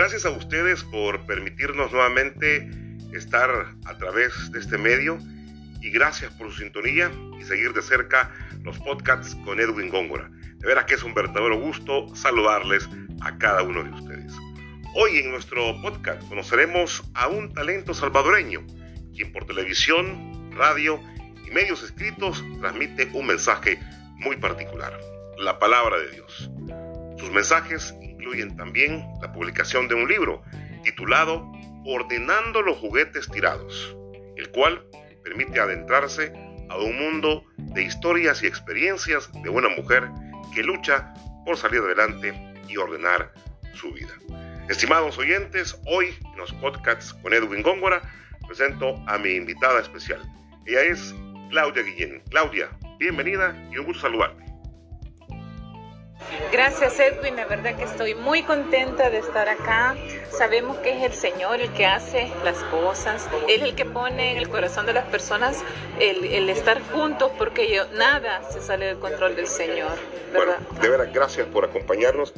Gracias 0.00 0.24
a 0.24 0.30
ustedes 0.30 0.82
por 0.82 1.26
permitirnos 1.26 1.92
nuevamente 1.92 2.66
estar 3.12 3.50
a 3.84 3.98
través 3.98 4.50
de 4.50 4.58
este 4.58 4.78
medio 4.78 5.18
y 5.82 5.90
gracias 5.90 6.32
por 6.36 6.50
su 6.50 6.56
sintonía 6.56 7.10
y 7.38 7.44
seguir 7.44 7.74
de 7.74 7.82
cerca 7.82 8.34
los 8.62 8.78
podcasts 8.78 9.34
con 9.44 9.60
Edwin 9.60 9.90
Góngora. 9.90 10.30
De 10.56 10.66
veras 10.66 10.86
que 10.86 10.94
es 10.94 11.02
un 11.02 11.12
verdadero 11.12 11.60
gusto 11.60 12.06
saludarles 12.16 12.88
a 13.20 13.36
cada 13.36 13.62
uno 13.62 13.84
de 13.84 13.90
ustedes. 13.90 14.32
Hoy 14.94 15.18
en 15.18 15.32
nuestro 15.32 15.78
podcast 15.82 16.26
conoceremos 16.30 17.04
a 17.12 17.28
un 17.28 17.52
talento 17.52 17.92
salvadoreño, 17.92 18.66
quien 19.14 19.30
por 19.34 19.44
televisión, 19.44 20.50
radio 20.56 20.98
y 21.46 21.50
medios 21.50 21.82
escritos 21.82 22.42
transmite 22.58 23.10
un 23.12 23.26
mensaje 23.26 23.78
muy 24.16 24.38
particular, 24.38 24.98
la 25.36 25.58
palabra 25.58 25.98
de 25.98 26.10
Dios. 26.10 26.50
Sus 27.18 27.30
mensajes 27.30 27.94
incluyen 28.20 28.54
también 28.56 29.06
la 29.22 29.32
publicación 29.32 29.88
de 29.88 29.94
un 29.94 30.06
libro 30.06 30.42
titulado 30.84 31.50
Ordenando 31.86 32.60
los 32.60 32.76
juguetes 32.76 33.26
tirados, 33.30 33.96
el 34.36 34.50
cual 34.50 34.84
permite 35.24 35.58
adentrarse 35.58 36.32
a 36.68 36.76
un 36.76 36.98
mundo 36.98 37.44
de 37.56 37.82
historias 37.82 38.42
y 38.42 38.46
experiencias 38.46 39.30
de 39.42 39.48
una 39.48 39.70
mujer 39.70 40.08
que 40.54 40.62
lucha 40.62 41.12
por 41.46 41.56
salir 41.56 41.80
adelante 41.80 42.34
y 42.68 42.76
ordenar 42.76 43.32
su 43.72 43.92
vida. 43.92 44.12
Estimados 44.68 45.16
oyentes, 45.18 45.80
hoy 45.86 46.14
en 46.32 46.36
los 46.36 46.52
podcasts 46.54 47.14
con 47.14 47.32
Edwin 47.32 47.62
Góngora 47.62 48.02
presento 48.46 49.02
a 49.06 49.16
mi 49.16 49.30
invitada 49.30 49.80
especial. 49.80 50.20
Ella 50.66 50.82
es 50.82 51.14
Claudia 51.50 51.82
Guillén. 51.82 52.22
Claudia, 52.30 52.68
bienvenida 52.98 53.56
y 53.72 53.78
un 53.78 53.86
gusto 53.86 54.02
saludarte. 54.02 54.49
Gracias 56.52 56.98
Edwin, 56.98 57.36
la 57.36 57.46
verdad 57.46 57.76
que 57.76 57.84
estoy 57.84 58.14
muy 58.14 58.42
contenta 58.42 59.10
de 59.10 59.18
estar 59.18 59.48
acá. 59.48 59.96
Sabemos 60.30 60.78
que 60.78 60.96
es 60.96 61.02
el 61.02 61.12
Señor 61.12 61.60
el 61.60 61.72
que 61.72 61.86
hace 61.86 62.30
las 62.44 62.56
cosas, 62.64 63.28
Él 63.48 63.62
es 63.62 63.68
el 63.68 63.74
que 63.74 63.84
pone 63.84 64.32
en 64.32 64.38
el 64.38 64.48
corazón 64.48 64.86
de 64.86 64.92
las 64.92 65.06
personas 65.06 65.62
el, 65.98 66.48
estar 66.48 66.80
juntos 66.92 67.30
porque 67.38 67.72
yo, 67.72 67.86
nada 67.94 68.42
se 68.50 68.60
sale 68.60 68.86
del 68.86 68.98
control 68.98 69.36
del 69.36 69.46
Señor. 69.46 69.92
Bueno, 70.34 70.52
de 70.80 70.88
veras, 70.88 71.12
gracias 71.12 71.46
por 71.48 71.64
acompañarnos. 71.64 72.32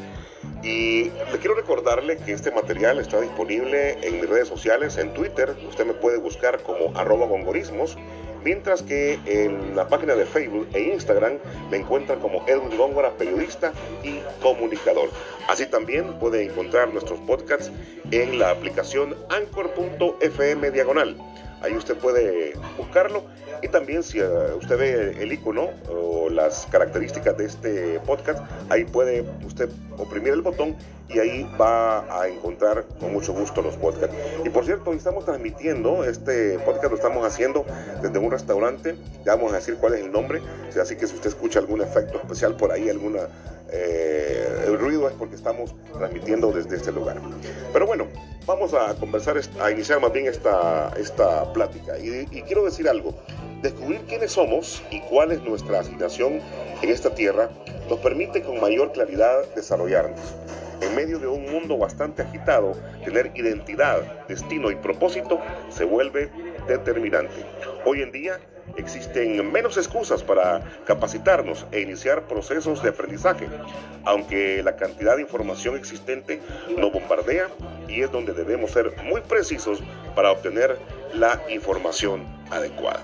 Y 0.63 1.11
quiero 1.41 1.55
recordarle 1.55 2.17
que 2.19 2.33
este 2.33 2.51
material 2.53 2.99
está 2.99 3.21
disponible 3.21 3.99
en 4.07 4.21
mis 4.21 4.29
redes 4.29 4.49
sociales, 4.49 4.97
en 4.97 5.13
Twitter, 5.13 5.57
usted 5.69 5.85
me 5.85 5.95
puede 5.95 6.19
buscar 6.19 6.63
como 6.63 6.97
arroba 6.97 7.27
gongorismos 7.27 7.97
mientras 8.45 8.83
que 8.83 9.19
en 9.27 9.77
la 9.77 9.89
página 9.89 10.15
de 10.15 10.27
Facebook 10.27 10.69
e 10.75 10.81
Instagram 10.81 11.39
me 11.71 11.79
encuentran 11.79 12.21
como 12.21 12.47
Edwin 12.47 12.77
Góngora, 12.77 13.11
periodista 13.13 13.73
y 14.03 14.21
comunicador. 14.41 15.11
Así 15.49 15.67
también 15.67 16.19
puede 16.19 16.45
encontrar 16.45 16.93
nuestros 16.93 17.21
podcasts 17.21 17.71
en 18.11 18.39
la 18.39 18.51
aplicación 18.51 19.17
anchor.fm 19.31 20.71
diagonal. 20.71 21.17
Ahí 21.63 21.77
usted 21.77 21.97
puede 21.97 22.55
buscarlo 22.77 23.25
y 23.63 23.69
también 23.69 24.03
si 24.03 24.19
eh, 24.19 24.27
usted 24.57 24.79
ve 24.79 25.23
el 25.23 25.33
icono 25.33 25.71
o 25.89 26.29
las 26.29 26.67
características 26.67 27.37
de 27.37 27.45
este 27.45 28.01
podcast, 28.01 28.41
ahí 28.69 28.85
puede 28.85 29.25
usted 29.47 29.71
oprimir 29.97 30.33
el 30.33 30.43
botón 30.43 30.77
y 31.09 31.19
ahí 31.19 31.49
va 31.61 32.21
a 32.21 32.27
encontrar 32.29 32.85
con 32.99 33.13
mucho 33.13 33.33
gusto 33.33 33.63
los 33.63 33.77
podcasts. 33.77 34.17
Y 34.45 34.49
por 34.51 34.65
cierto, 34.65 34.93
estamos 34.93 35.25
transmitiendo, 35.25 36.05
este 36.05 36.59
podcast 36.61 36.91
lo 36.91 36.97
estamos 36.97 37.27
haciendo 37.27 37.65
desde 38.01 38.19
un 38.19 38.31
restaurante, 38.31 38.97
ya 39.25 39.37
vamos 39.37 39.53
a 39.53 39.57
decir 39.57 39.77
cuál 39.77 39.95
es 39.95 40.01
el 40.01 40.11
nombre, 40.11 40.41
así 40.81 40.97
que 40.97 41.07
si 41.07 41.15
usted 41.15 41.29
escucha 41.29 41.59
algún 41.59 41.83
efecto 41.83 42.19
especial 42.19 42.57
por 42.57 42.73
ahí, 42.73 42.89
alguna 42.89 43.29
eh, 43.73 44.65
el 44.67 44.79
ruido 44.79 45.09
es 45.09 45.15
porque 45.15 45.35
estamos 45.35 45.75
transmitiendo 45.93 46.53
desde 46.53 46.77
este 46.77 46.93
lugar. 46.93 47.21
Pero 47.73 47.87
bueno, 47.87 48.07
vamos 48.47 48.75
a 48.75 48.95
conversar, 48.95 49.41
a 49.61 49.71
iniciar 49.71 50.01
más 50.01 50.13
bien 50.13 50.27
esta, 50.27 50.93
esta 50.99 51.53
plática. 51.53 51.99
Y, 51.99 52.29
y 52.31 52.43
quiero 52.43 52.65
decir 52.65 52.89
algo, 52.89 53.15
descubrir 53.63 54.03
quiénes 54.03 54.33
somos 54.33 54.83
y 54.91 55.01
cuál 55.01 55.33
es 55.33 55.43
nuestra 55.43 55.81
asignación 55.81 56.41
en 56.83 56.91
esta 56.91 57.15
tierra 57.15 57.51
nos 57.89 57.99
permite 58.01 58.43
con 58.43 58.61
mayor 58.61 58.93
claridad 58.93 59.47
desarrollarnos. 59.55 60.21
En 60.81 60.97
medio 60.97 61.19
de 61.21 61.29
un 61.29 61.51
mundo 61.51 61.79
bastante 61.79 62.23
agitado, 62.23 62.73
tener 63.05 63.31
identidad, 63.37 64.27
destino 64.27 64.71
y 64.71 64.75
propósito 64.75 65.41
se 65.71 65.85
vuelve 65.85 66.29
determinante. 66.67 67.47
Hoy 67.85 68.03
en 68.03 68.11
día 68.11 68.41
existen 68.77 69.53
menos 69.53 69.77
excusas 69.77 70.23
para 70.23 70.63
capacitarnos 70.87 71.67
e 71.73 71.81
iniciar 71.81 72.23
procesos 72.23 72.83
de 72.83 72.91
aprendizaje, 72.91 73.49
aunque 74.05 74.63
la 74.63 74.77
cantidad 74.77 75.17
de 75.17 75.23
información 75.23 75.77
existente 75.77 76.41
nos 76.77 76.93
bombardea 76.93 77.49
y 77.89 78.03
es 78.03 78.11
donde 78.11 78.33
debemos 78.33 78.71
ser 78.71 78.93
muy 79.05 79.21
precisos 79.21 79.83
para 80.15 80.31
obtener 80.31 80.79
la 81.15 81.41
información 81.51 82.25
adecuada. 82.51 83.03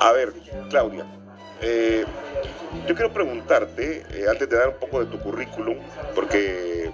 A 0.00 0.12
ver, 0.12 0.32
Claudia, 0.70 1.04
eh, 1.60 2.04
yo 2.86 2.94
quiero 2.94 3.12
preguntarte, 3.12 4.02
eh, 4.12 4.26
antes 4.28 4.48
de 4.48 4.56
dar 4.56 4.68
un 4.68 4.74
poco 4.74 5.00
de 5.00 5.06
tu 5.06 5.18
currículum, 5.20 5.78
porque 6.14 6.90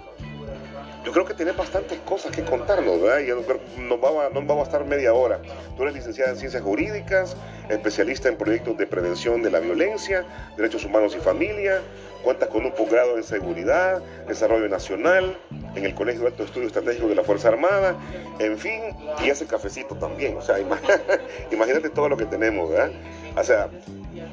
yo 1.03 1.11
creo 1.11 1.25
que 1.25 1.33
tienes 1.33 1.57
bastantes 1.57 1.99
cosas 1.99 2.35
que 2.35 2.43
contarnos, 2.43 3.01
¿verdad? 3.01 3.19
Y 3.19 3.81
no 3.81 3.97
vamos, 3.97 4.25
a, 4.25 4.29
no 4.29 4.41
vamos 4.41 4.59
a 4.59 4.63
estar 4.63 4.85
media 4.85 5.13
hora. 5.13 5.39
Tú 5.75 5.83
eres 5.83 5.95
licenciada 5.95 6.31
en 6.31 6.37
Ciencias 6.37 6.61
Jurídicas, 6.61 7.35
especialista 7.69 8.29
en 8.29 8.37
proyectos 8.37 8.77
de 8.77 8.85
prevención 8.85 9.41
de 9.41 9.49
la 9.49 9.59
violencia, 9.59 10.25
derechos 10.57 10.85
humanos 10.85 11.15
y 11.15 11.19
familia, 11.19 11.81
cuentas 12.23 12.49
con 12.49 12.65
un 12.65 12.71
posgrado 12.73 13.17
en 13.17 13.23
seguridad, 13.23 14.01
desarrollo 14.27 14.69
nacional, 14.69 15.37
en 15.75 15.85
el 15.85 15.95
Colegio 15.95 16.21
de 16.21 16.27
Alto 16.27 16.43
Estudio 16.43 16.67
Estratégico 16.67 17.07
de 17.07 17.15
la 17.15 17.23
Fuerza 17.23 17.47
Armada, 17.47 17.95
en 18.39 18.57
fin, 18.57 18.81
y 19.23 19.29
hace 19.29 19.45
cafecito 19.47 19.95
también, 19.95 20.37
o 20.37 20.41
sea, 20.41 20.57
imagínate 21.51 21.89
todo 21.89 22.09
lo 22.09 22.17
que 22.17 22.25
tenemos, 22.25 22.69
¿verdad? 22.69 22.91
O 23.35 23.43
sea, 23.43 23.69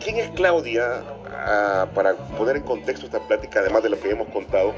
¿quién 0.02 0.16
es 0.16 0.28
Claudia 0.30 1.02
ah, 1.32 1.86
para 1.94 2.14
poner 2.14 2.56
en 2.56 2.62
contexto 2.62 3.06
esta 3.06 3.20
plática, 3.20 3.60
además 3.60 3.82
de 3.82 3.90
lo 3.90 4.00
que 4.00 4.10
hemos 4.10 4.28
contado, 4.28 4.74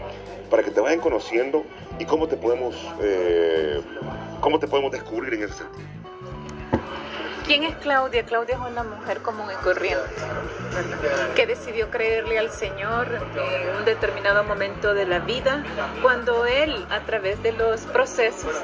para 0.50 0.62
que 0.62 0.70
te 0.70 0.80
vayan 0.80 1.00
conociendo 1.00 1.64
y 1.98 2.04
cómo 2.04 2.28
te 2.28 2.36
podemos, 2.36 2.74
eh, 3.02 3.80
cómo 4.40 4.58
te 4.58 4.66
podemos 4.66 4.92
descubrir 4.92 5.34
en 5.34 5.44
ese 5.44 5.54
sentido? 5.54 5.88
¿Quién 7.46 7.64
es 7.64 7.74
Claudia? 7.76 8.24
Claudia 8.24 8.54
es 8.54 8.60
una 8.60 8.84
mujer 8.84 9.22
común 9.22 9.46
y 9.50 9.64
corriente 9.64 10.04
que 11.34 11.46
decidió 11.46 11.90
creerle 11.90 12.38
al 12.38 12.50
Señor 12.50 13.08
en 13.12 13.76
un 13.76 13.84
determinado 13.84 14.44
momento 14.44 14.94
de 14.94 15.04
la 15.04 15.18
vida, 15.18 15.64
cuando 16.00 16.46
Él 16.46 16.86
a 16.90 17.00
través 17.00 17.42
de 17.42 17.50
los 17.50 17.80
procesos 17.82 18.54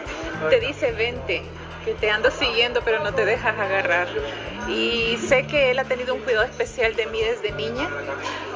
te 0.50 0.60
dice, 0.60 0.92
vente, 0.92 1.42
que 1.86 1.94
te 1.94 2.10
ando 2.10 2.30
siguiendo 2.32 2.82
pero 2.84 3.02
no 3.02 3.14
te 3.14 3.24
dejas 3.24 3.58
agarrar. 3.58 4.08
Y 4.68 5.16
sé 5.28 5.46
que 5.46 5.70
Él 5.70 5.78
ha 5.78 5.84
tenido 5.84 6.14
un 6.14 6.20
cuidado 6.20 6.44
especial 6.44 6.96
de 6.96 7.06
mí 7.06 7.22
desde 7.22 7.52
niña, 7.52 7.88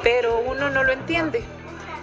pero 0.03 0.39
uno 0.41 0.69
no 0.69 0.83
lo 0.83 0.93
entiende 0.93 1.43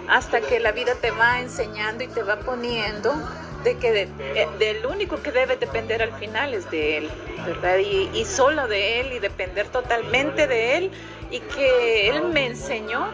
hasta 0.08 0.40
que 0.40 0.58
la 0.58 0.72
vida 0.72 0.94
te 0.94 1.10
va 1.10 1.40
enseñando 1.40 2.02
y 2.02 2.06
te 2.08 2.22
va 2.22 2.40
poniendo 2.40 3.14
de 3.62 3.76
que 3.76 4.02
eh, 4.02 4.48
del 4.58 4.86
único 4.86 5.20
que 5.22 5.30
debe 5.32 5.56
depender 5.56 6.02
al 6.02 6.12
final 6.14 6.54
es 6.54 6.70
de 6.70 6.96
él, 6.96 7.10
¿verdad? 7.44 7.76
Y, 7.78 8.24
solo 8.24 8.66
de 8.66 9.00
él 9.00 9.12
y 9.12 9.18
depender 9.18 9.68
totalmente 9.68 10.46
de 10.46 10.78
él 10.78 10.90
y 11.30 11.40
que 11.40 12.08
él 12.08 12.22
me 12.24 12.46
enseñó 12.46 13.08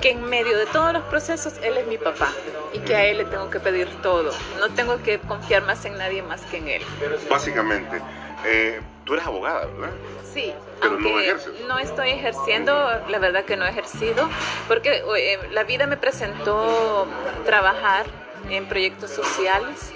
que 0.00 0.10
en 0.10 0.24
medio 0.24 0.56
de 0.56 0.66
todos 0.66 0.92
los 0.92 1.02
procesos 1.04 1.54
él 1.62 1.76
es 1.76 1.86
mi 1.86 1.98
papá 1.98 2.32
y 2.72 2.78
que 2.80 2.94
a 2.94 3.04
él 3.04 3.18
le 3.18 3.24
tengo 3.24 3.50
que 3.50 3.60
pedir 3.60 3.88
todo, 4.02 4.30
no 4.58 4.68
tengo 4.74 5.02
que 5.02 5.18
confiar 5.18 5.62
más 5.64 5.84
en 5.84 5.98
nadie 5.98 6.22
más 6.22 6.42
que 6.42 6.58
en 6.58 6.68
él. 6.68 6.82
Básicamente, 7.28 8.00
eh, 8.46 8.80
tú 9.04 9.14
eres 9.14 9.26
abogada, 9.26 9.66
¿verdad? 9.66 9.94
Sí, 10.32 10.52
pero 10.80 10.98
no 10.98 11.18
ejerces. 11.18 11.52
No 11.66 11.78
estoy 11.78 12.10
ejerciendo, 12.10 12.72
la 13.08 13.18
verdad 13.18 13.44
que 13.44 13.56
no 13.56 13.64
he 13.64 13.70
ejercido, 13.70 14.28
porque 14.68 15.02
eh, 15.16 15.38
la 15.50 15.64
vida 15.64 15.86
me 15.86 15.96
presentó 15.96 17.06
trabajar 17.44 18.06
en 18.50 18.66
proyectos 18.66 19.10
sociales 19.10 19.92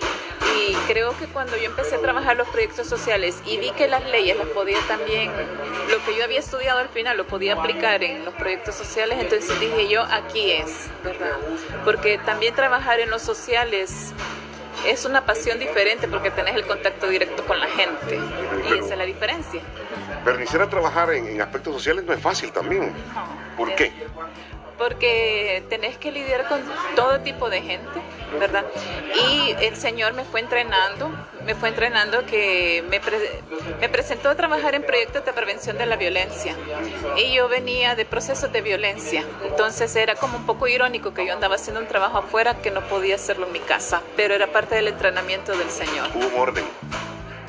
y 0.57 0.75
creo 0.87 1.17
que 1.19 1.27
cuando 1.27 1.57
yo 1.57 1.65
empecé 1.65 1.97
a 1.97 2.01
trabajar 2.01 2.37
los 2.37 2.49
proyectos 2.49 2.87
sociales 2.87 3.41
y 3.47 3.59
vi 3.59 3.71
que 3.73 3.89
las 3.89 4.05
leyes 4.11 4.37
las 4.37 4.49
podía 4.49 4.79
también, 4.89 5.31
lo 5.91 6.05
que 6.05 6.17
yo 6.17 6.25
había 6.25 6.41
estudiado 6.41 6.79
al 6.79 6.89
final 6.89 7.17
lo 7.17 7.27
podía 7.27 7.55
aplicar 7.55 8.03
en 8.03 8.25
los 8.25 8.35
proyectos 8.35 8.75
sociales, 8.75 9.19
entonces 9.21 9.59
dije 9.61 9.89
yo, 9.89 10.03
aquí 10.03 10.53
es, 10.53 10.89
¿verdad? 11.05 11.37
Porque 11.85 12.19
también 12.19 12.55
trabajar 12.55 13.01
en 13.01 13.11
los 13.11 13.23
sociales 13.23 14.13
es 14.87 15.05
una 15.05 15.25
pasión 15.25 15.59
diferente 15.59 16.09
porque 16.09 16.31
tenés 16.31 16.55
el 16.57 16.67
contacto 16.67 17.07
directo 17.09 17.45
con 17.45 17.59
la 17.61 17.69
gente 17.69 18.19
y 18.69 18.79
esa 18.79 18.93
es 18.93 18.99
la 18.99 19.05
diferencia. 19.05 19.61
Pero 20.25 20.39
iniciar 20.39 20.63
a 20.63 20.69
trabajar 20.69 21.13
en, 21.13 21.41
aspectos 21.41 21.75
sociales 21.75 22.05
no 22.05 22.13
es 22.13 22.21
fácil 22.21 22.53
también. 22.53 22.93
¿Por 23.57 23.75
qué? 23.75 23.93
Porque 24.83 25.63
tenés 25.69 25.97
que 25.97 26.11
lidiar 26.11 26.49
con 26.49 26.61
todo 26.97 27.21
tipo 27.21 27.49
de 27.49 27.63
gente, 27.63 28.01
¿verdad? 28.41 28.65
Y 29.31 29.53
el 29.65 29.77
Señor 29.77 30.13
me 30.13 30.25
fue 30.25 30.41
entrenando, 30.41 31.09
me 31.45 31.55
fue 31.55 31.69
entrenando 31.69 32.27
que 32.27 32.83
me, 32.91 33.01
me 33.81 33.89
presentó 33.89 34.31
a 34.31 34.35
trabajar 34.35 34.75
en 34.75 34.83
proyectos 34.83 35.25
de 35.25 35.33
prevención 35.33 35.79
de 35.79 35.87
la 35.87 35.95
violencia. 35.95 36.57
Y 37.17 37.33
yo 37.33 37.47
venía 37.47 37.95
de 37.95 38.05
procesos 38.05 38.51
de 38.51 38.61
violencia, 38.61 39.25
entonces 39.45 39.95
era 39.95 40.17
como 40.17 40.39
un 40.39 40.47
poco 40.47 40.67
irónico 40.67 41.15
que 41.15 41.25
yo 41.25 41.33
andaba 41.33 41.55
haciendo 41.55 41.81
un 41.81 41.87
trabajo 41.87 42.19
afuera 42.19 42.61
que 42.61 42.73
no 42.73 42.81
podía 42.89 43.15
hacerlo 43.15 43.47
en 43.47 43.53
mi 43.53 43.61
casa, 43.61 44.03
pero 44.17 44.35
era 44.35 44.49
parte 44.49 44.75
del 44.75 44.89
entrenamiento 44.89 45.57
del 45.57 45.71
Señor. 45.71 46.09
Hubo 46.17 46.27
un 46.27 46.41
orden. 46.41 46.65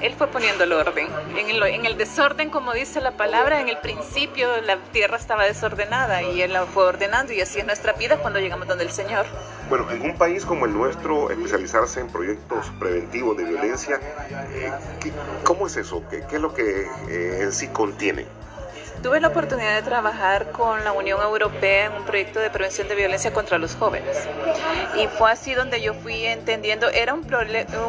Él 0.04 0.14
fue 0.16 0.28
poniendo 0.28 0.66
el 0.66 0.74
orden. 0.74 1.08
En 1.38 1.50
el, 1.50 1.64
en 1.64 1.86
el, 1.86 1.98
desorden, 1.98 2.50
como 2.50 2.74
dice 2.74 3.00
la 3.00 3.12
palabra, 3.12 3.62
en 3.62 3.70
el 3.70 3.78
principio 3.78 4.50
la 4.62 4.78
tierra 4.92 5.16
estaba 5.16 5.46
desordenada 5.46 6.22
y 6.22 6.42
Él 6.42 6.52
la 6.52 6.66
fue 6.66 6.84
ordenando 6.84 7.32
y 7.32 7.40
así 7.40 7.60
es 7.60 7.66
nuestra 7.66 7.94
vida 7.94 8.18
cuando 8.18 8.40
llegamos 8.40 8.68
donde 8.68 8.84
el 8.84 8.92
Señor. 8.92 9.26
Bueno, 9.70 9.90
en 9.92 10.02
un 10.02 10.18
país 10.18 10.46
como 10.46 10.66
el 10.66 10.74
nuestro, 10.74 11.32
especializarse 11.32 12.02
en 12.02 12.08
proyectos 12.10 12.70
preventivos 12.80 13.38
de 13.38 13.46
violencia, 13.46 13.98
eh, 14.54 14.72
¿cómo 15.46 15.68
es 15.68 15.78
eso? 15.78 16.04
¿Qué, 16.10 16.18
es 16.30 16.42
lo 16.42 16.54
que 16.54 16.86
eh, 17.08 17.40
en 17.42 17.54
sí 17.54 17.70
contiene? 17.70 18.26
Tuve 19.04 19.20
la 19.20 19.28
oportunidad 19.28 19.76
de 19.76 19.82
trabajar 19.82 20.54
con 20.54 20.82
la 20.86 20.94
Unión 20.94 21.22
Europea 21.22 21.88
en 21.88 21.94
un 21.94 22.06
proyecto 22.06 22.40
de 22.40 22.50
prevención 22.50 22.88
de 22.88 22.96
violencia 22.96 23.34
contra 23.34 23.58
los 23.58 23.76
jóvenes. 23.76 24.18
Y 24.96 25.08
fue 25.08 25.30
así 25.30 25.54
donde 25.54 25.82
yo 25.82 25.94
fui 25.94 26.26
entendiendo, 26.26 26.88
era 26.88 27.14
un, 27.14 27.28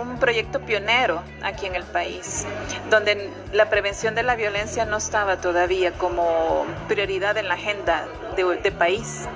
un 0.01 0.19
proyecto 0.19 0.59
pionero 0.59 1.23
aquí 1.41 1.67
en 1.67 1.77
el 1.77 1.85
país, 1.85 2.45
donde 2.91 3.31
la 3.53 3.71
prevención 3.71 4.17
de 4.17 4.25
la 4.25 4.35
violencia 4.35 4.87
no 4.87 4.97
estaba 4.97 5.37
todavía 5.37 5.93
como 5.93 6.67
prioridad 6.89 7.37
en 7.37 7.47
la 7.47 7.55
agenda 7.55 8.07
de, 8.35 8.45
de 8.57 8.73
país. 8.73 9.29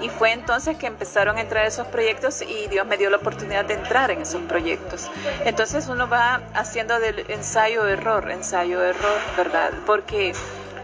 Y 0.00 0.10
fue 0.10 0.30
entonces 0.30 0.76
que 0.76 0.86
empezaron 0.86 1.38
a 1.38 1.40
entrar 1.40 1.66
esos 1.66 1.88
proyectos 1.88 2.40
y 2.42 2.68
Dios 2.68 2.86
me 2.86 2.98
dio 2.98 3.10
la 3.10 3.16
oportunidad 3.16 3.64
de 3.64 3.74
entrar 3.74 4.12
en 4.12 4.20
esos 4.20 4.42
proyectos. 4.42 5.10
Entonces 5.44 5.88
uno 5.88 6.08
va 6.08 6.42
haciendo 6.54 7.00
del 7.00 7.24
ensayo-error, 7.28 8.30
ensayo-error, 8.30 9.18
¿verdad? 9.36 9.72
Porque 9.86 10.34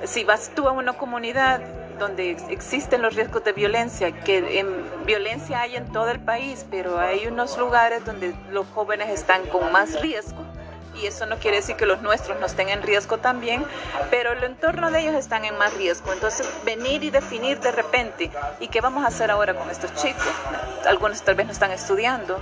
si 0.04 0.24
vas 0.24 0.50
tú 0.54 0.68
a 0.68 0.72
una 0.72 0.94
comunidad 0.94 1.60
donde 1.98 2.36
existen 2.50 3.02
los 3.02 3.14
riesgos 3.14 3.44
de 3.44 3.52
violencia, 3.52 4.12
que 4.12 4.58
en 4.58 4.66
violencia 5.06 5.60
hay 5.60 5.76
en 5.76 5.90
todo 5.92 6.10
el 6.10 6.20
país, 6.20 6.66
pero 6.70 6.98
hay 6.98 7.26
unos 7.26 7.56
lugares 7.58 8.04
donde 8.04 8.34
los 8.50 8.66
jóvenes 8.68 9.10
están 9.10 9.46
con 9.46 9.70
más 9.72 10.00
riesgo 10.00 10.44
y 10.94 11.06
eso 11.06 11.26
no 11.26 11.38
quiere 11.38 11.58
decir 11.58 11.76
que 11.76 11.86
los 11.86 12.02
nuestros 12.02 12.38
no 12.40 12.46
estén 12.46 12.68
en 12.68 12.82
riesgo 12.82 13.18
también, 13.18 13.64
pero 14.10 14.32
el 14.32 14.44
entorno 14.44 14.90
de 14.90 15.00
ellos 15.00 15.14
están 15.14 15.44
en 15.44 15.56
más 15.58 15.74
riesgo. 15.74 16.12
Entonces, 16.12 16.48
venir 16.64 17.02
y 17.04 17.10
definir 17.10 17.60
de 17.60 17.72
repente, 17.72 18.30
¿y 18.60 18.68
qué 18.68 18.80
vamos 18.80 19.04
a 19.04 19.08
hacer 19.08 19.30
ahora 19.30 19.54
con 19.54 19.70
estos 19.70 19.94
chicos? 19.94 20.26
Algunos 20.86 21.22
tal 21.22 21.34
vez 21.34 21.46
no 21.46 21.52
están 21.52 21.70
estudiando, 21.70 22.38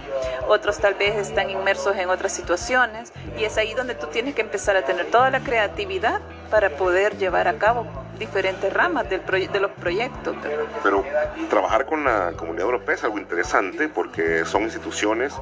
otros 0.49 0.79
tal 0.79 0.95
vez 0.95 1.17
están 1.17 1.51
inmersos 1.51 1.97
en 1.97 2.11
otras 2.11 2.33
situaciones, 2.33 3.13
y 3.39 3.45
es 3.45 3.57
ahí 3.59 3.75
donde 3.75 3.95
tú 3.95 4.07
tienes 4.07 4.35
que 4.35 4.41
empezar 4.41 4.77
a 4.77 4.83
tener 4.83 5.07
toda 5.07 5.31
la 5.31 5.41
creatividad 5.41 6.21
para 6.51 6.71
poder 6.71 7.17
llevar 7.17 7.49
a 7.49 7.55
cabo 7.55 7.87
diferentes 8.19 8.73
ramas 8.73 9.09
del 9.09 9.21
de 9.21 9.61
los 9.61 9.71
proyectos. 9.73 10.37
Pero 10.83 11.05
trabajar 11.49 11.87
con 11.87 12.05
la 12.05 12.33
comunidad 12.37 12.67
europea 12.67 12.95
es 12.95 13.05
algo 13.05 13.19
interesante 13.19 13.89
porque 13.89 14.45
son 14.45 14.63
instituciones 14.63 15.33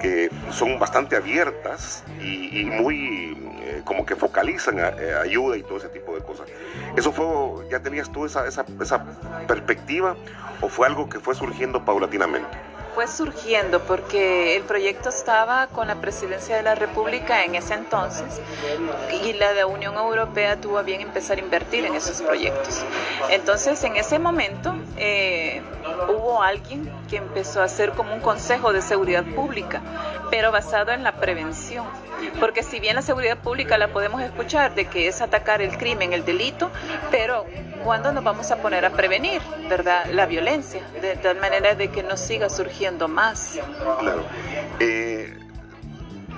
que 0.00 0.30
son 0.50 0.78
bastante 0.78 1.16
abiertas 1.16 2.04
y, 2.20 2.64
muy 2.64 3.36
eh, 3.62 3.82
como 3.84 4.04
que 4.04 4.16
focalizan 4.16 4.78
eh, 4.78 5.14
ayuda 5.22 5.56
y 5.56 5.62
todo 5.62 5.78
ese 5.78 5.88
tipo 5.88 6.14
de 6.14 6.22
cosas. 6.22 6.48
¿Eso 6.96 7.12
fue, 7.12 7.68
ya 7.70 7.80
tenías 7.80 8.10
tú 8.10 8.24
esa, 8.24 8.46
esa, 8.46 8.64
esa 8.80 9.04
perspectiva 9.46 10.16
o 10.60 10.68
fue 10.68 10.86
algo 10.86 11.08
que 11.08 11.20
fue 11.20 11.34
surgiendo 11.34 11.84
paulatinamente? 11.84 12.74
fue 12.94 13.08
surgiendo 13.08 13.80
porque 13.80 14.56
el 14.56 14.62
proyecto 14.62 15.08
estaba 15.08 15.66
con 15.66 15.88
la 15.88 15.96
presidencia 15.96 16.56
de 16.56 16.62
la 16.62 16.76
República 16.76 17.44
en 17.44 17.56
ese 17.56 17.74
entonces 17.74 18.40
y 19.24 19.32
la 19.32 19.52
de 19.52 19.64
Unión 19.64 19.96
Europea 19.96 20.60
tuvo 20.60 20.78
a 20.78 20.82
bien 20.82 21.00
empezar 21.00 21.38
a 21.38 21.40
invertir 21.40 21.84
en 21.84 21.94
esos 21.94 22.22
proyectos. 22.22 22.84
Entonces, 23.30 23.82
en 23.82 23.96
ese 23.96 24.18
momento 24.18 24.74
eh, 24.96 25.60
hubo 26.08 26.42
alguien 26.42 26.90
que 27.08 27.16
empezó 27.16 27.60
a 27.60 27.64
hacer 27.64 27.92
como 27.92 28.14
un 28.14 28.20
consejo 28.20 28.72
de 28.72 28.82
seguridad 28.82 29.24
pública, 29.24 29.82
pero 30.30 30.52
basado 30.52 30.92
en 30.92 31.02
la 31.02 31.12
prevención. 31.16 31.86
Porque 32.40 32.62
si 32.62 32.80
bien 32.80 32.96
la 32.96 33.02
seguridad 33.02 33.38
pública 33.38 33.78
la 33.78 33.88
podemos 33.88 34.22
escuchar 34.22 34.74
de 34.74 34.86
que 34.86 35.08
es 35.08 35.20
atacar 35.20 35.62
el 35.62 35.76
crimen, 35.76 36.12
el 36.12 36.24
delito, 36.24 36.70
pero 37.10 37.46
¿cuándo 37.82 38.12
nos 38.12 38.24
vamos 38.24 38.50
a 38.50 38.56
poner 38.56 38.84
a 38.84 38.90
prevenir, 38.90 39.40
verdad, 39.68 40.06
la 40.10 40.26
violencia? 40.26 40.82
De 41.00 41.16
tal 41.16 41.38
manera 41.40 41.74
de 41.74 41.88
que 41.88 42.02
no 42.02 42.16
siga 42.16 42.48
surgiendo 42.48 43.08
más. 43.08 43.58
Claro. 44.00 44.24
Eh, 44.80 45.38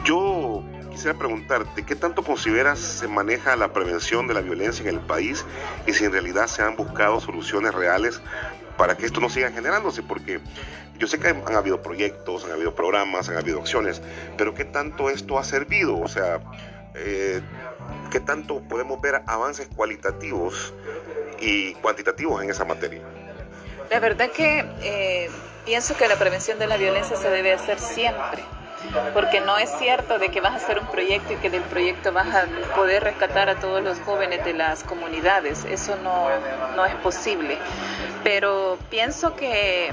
yo 0.04 0.62
quisiera 0.90 1.18
preguntarte, 1.18 1.84
¿qué 1.84 1.94
tanto 1.94 2.22
consideras 2.22 2.78
se 2.78 3.06
maneja 3.06 3.54
la 3.56 3.72
prevención 3.72 4.26
de 4.26 4.34
la 4.34 4.40
violencia 4.40 4.82
en 4.88 4.94
el 4.94 5.00
país 5.00 5.44
y 5.86 5.92
si 5.92 6.04
en 6.04 6.12
realidad 6.12 6.46
se 6.46 6.62
han 6.62 6.74
buscado 6.76 7.20
soluciones 7.20 7.74
reales 7.74 8.22
para 8.76 8.96
que 8.96 9.06
esto 9.06 9.20
no 9.20 9.28
siga 9.28 9.50
generándose? 9.50 10.02
Porque 10.02 10.40
yo 10.98 11.06
sé 11.06 11.18
que 11.18 11.28
han, 11.28 11.54
habido 11.54 11.82
proyectos, 11.82 12.44
han 12.44 12.52
habido 12.52 12.74
programas, 12.74 13.28
han 13.28 13.36
habido 13.36 13.60
acciones, 13.60 14.02
pero 14.36 14.54
¿qué 14.54 14.64
tanto 14.64 15.10
esto 15.10 15.38
ha 15.38 15.44
servido? 15.44 15.98
O 15.98 16.08
sea, 16.08 16.40
eh, 16.94 17.40
¿qué 18.10 18.20
tanto 18.20 18.60
podemos 18.60 19.00
ver 19.00 19.22
avances 19.26 19.68
cualitativos 19.74 20.74
y 21.40 21.74
cuantitativos 21.74 22.42
en 22.42 22.50
esa 22.50 22.64
materia? 22.64 23.02
La 23.90 24.00
verdad 24.00 24.30
que 24.30 24.64
eh, 24.82 25.30
pienso 25.64 25.96
que 25.96 26.08
la 26.08 26.16
prevención 26.16 26.58
de 26.58 26.66
la 26.66 26.76
violencia 26.76 27.16
se 27.16 27.30
debe 27.30 27.52
hacer 27.52 27.78
siempre 27.78 28.42
porque 29.12 29.40
no 29.40 29.58
es 29.58 29.70
cierto 29.78 30.18
de 30.18 30.30
que 30.30 30.40
vas 30.40 30.52
a 30.52 30.56
hacer 30.56 30.78
un 30.78 30.86
proyecto 30.86 31.32
y 31.32 31.36
que 31.36 31.50
del 31.50 31.62
proyecto 31.62 32.12
vas 32.12 32.28
a 32.34 32.46
poder 32.74 33.04
rescatar 33.04 33.48
a 33.48 33.56
todos 33.56 33.82
los 33.82 33.98
jóvenes 34.00 34.44
de 34.44 34.54
las 34.54 34.82
comunidades. 34.84 35.64
Eso 35.64 35.96
no, 36.02 36.28
no 36.74 36.84
es 36.84 36.94
posible. 36.96 37.58
Pero 38.22 38.78
pienso 38.90 39.36
que 39.36 39.92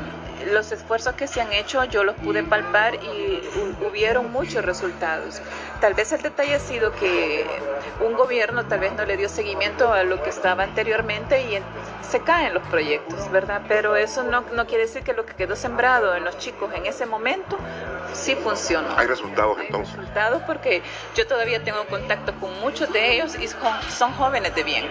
los 0.51 0.71
esfuerzos 0.71 1.15
que 1.15 1.27
se 1.27 1.41
han 1.41 1.51
hecho 1.53 1.83
yo 1.85 2.03
los 2.03 2.15
pude 2.15 2.43
palpar 2.43 2.95
y 2.95 3.41
hubieron 3.85 4.31
muchos 4.31 4.63
resultados. 4.63 5.41
Tal 5.81 5.93
vez 5.93 6.11
el 6.13 6.21
detalle 6.21 6.55
ha 6.55 6.59
sido 6.59 6.91
que 6.93 7.45
un 8.05 8.13
gobierno 8.13 8.65
tal 8.65 8.79
vez 8.79 8.93
no 8.93 9.05
le 9.05 9.17
dio 9.17 9.29
seguimiento 9.29 9.91
a 9.91 10.03
lo 10.03 10.21
que 10.23 10.29
estaba 10.29 10.63
anteriormente 10.63 11.41
y 11.41 11.59
se 12.07 12.19
caen 12.21 12.53
los 12.53 12.63
proyectos, 12.67 13.29
¿verdad? 13.31 13.61
Pero 13.67 13.95
eso 13.95 14.23
no, 14.23 14.43
no 14.53 14.67
quiere 14.67 14.85
decir 14.85 15.03
que 15.03 15.13
lo 15.13 15.25
que 15.25 15.33
quedó 15.33 15.55
sembrado 15.55 16.15
en 16.15 16.23
los 16.23 16.37
chicos 16.37 16.71
en 16.73 16.85
ese 16.85 17.05
momento 17.05 17.57
sí 18.13 18.35
funcionó. 18.35 18.87
Hay 18.97 19.07
resultados 19.07 19.57
entonces. 19.59 19.93
Hay 19.93 19.99
resultados 19.99 20.43
porque 20.43 20.81
yo 21.15 21.27
todavía 21.27 21.63
tengo 21.63 21.85
contacto 21.85 22.33
con 22.39 22.59
muchos 22.59 22.91
de 22.91 23.15
ellos 23.15 23.37
y 23.39 23.47
son, 23.47 24.11
jóvenes 24.13 24.55
de 24.55 24.63
bien. 24.63 24.85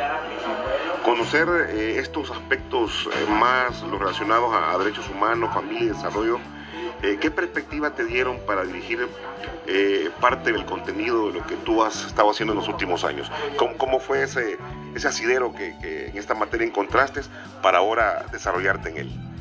Conocer 1.05 1.49
eh, 1.71 1.99
estos 1.99 2.31
aspectos 2.31 3.09
eh, 3.13 3.31
más 3.31 3.81
relacionados 3.83 4.55
a 4.55 4.79
derechos 4.79 5.09
humanos, 5.09 5.32
familia 5.49 5.83
y 5.83 5.89
desarrollo, 5.89 6.39
eh, 7.03 7.19
¿qué 7.21 7.31
perspectiva 7.31 7.91
te 7.91 8.05
dieron 8.05 8.39
para 8.47 8.63
dirigir 8.63 9.09
eh, 9.67 10.11
parte 10.21 10.53
del 10.53 10.65
contenido 10.65 11.29
de 11.29 11.41
lo 11.41 11.47
que 11.47 11.57
tú 11.57 11.83
has 11.83 12.05
estado 12.05 12.31
haciendo 12.31 12.53
en 12.53 12.61
los 12.61 12.69
últimos 12.69 13.05
años? 13.05 13.31
¿Cómo, 13.57 13.77
cómo 13.77 14.01
fue 14.01 14.23
ese, 14.23 14.59
ese 14.95 15.09
asidero 15.09 15.53
que, 15.53 15.77
que, 15.81 16.09
en 16.09 16.17
esta 16.17 16.35
materia 16.35 16.67
encontraste 16.67 17.23
para 17.61 17.79
ahora 17.79 18.25
desarrollarte 18.31 18.91
en 18.91 18.97
él? 18.99 19.33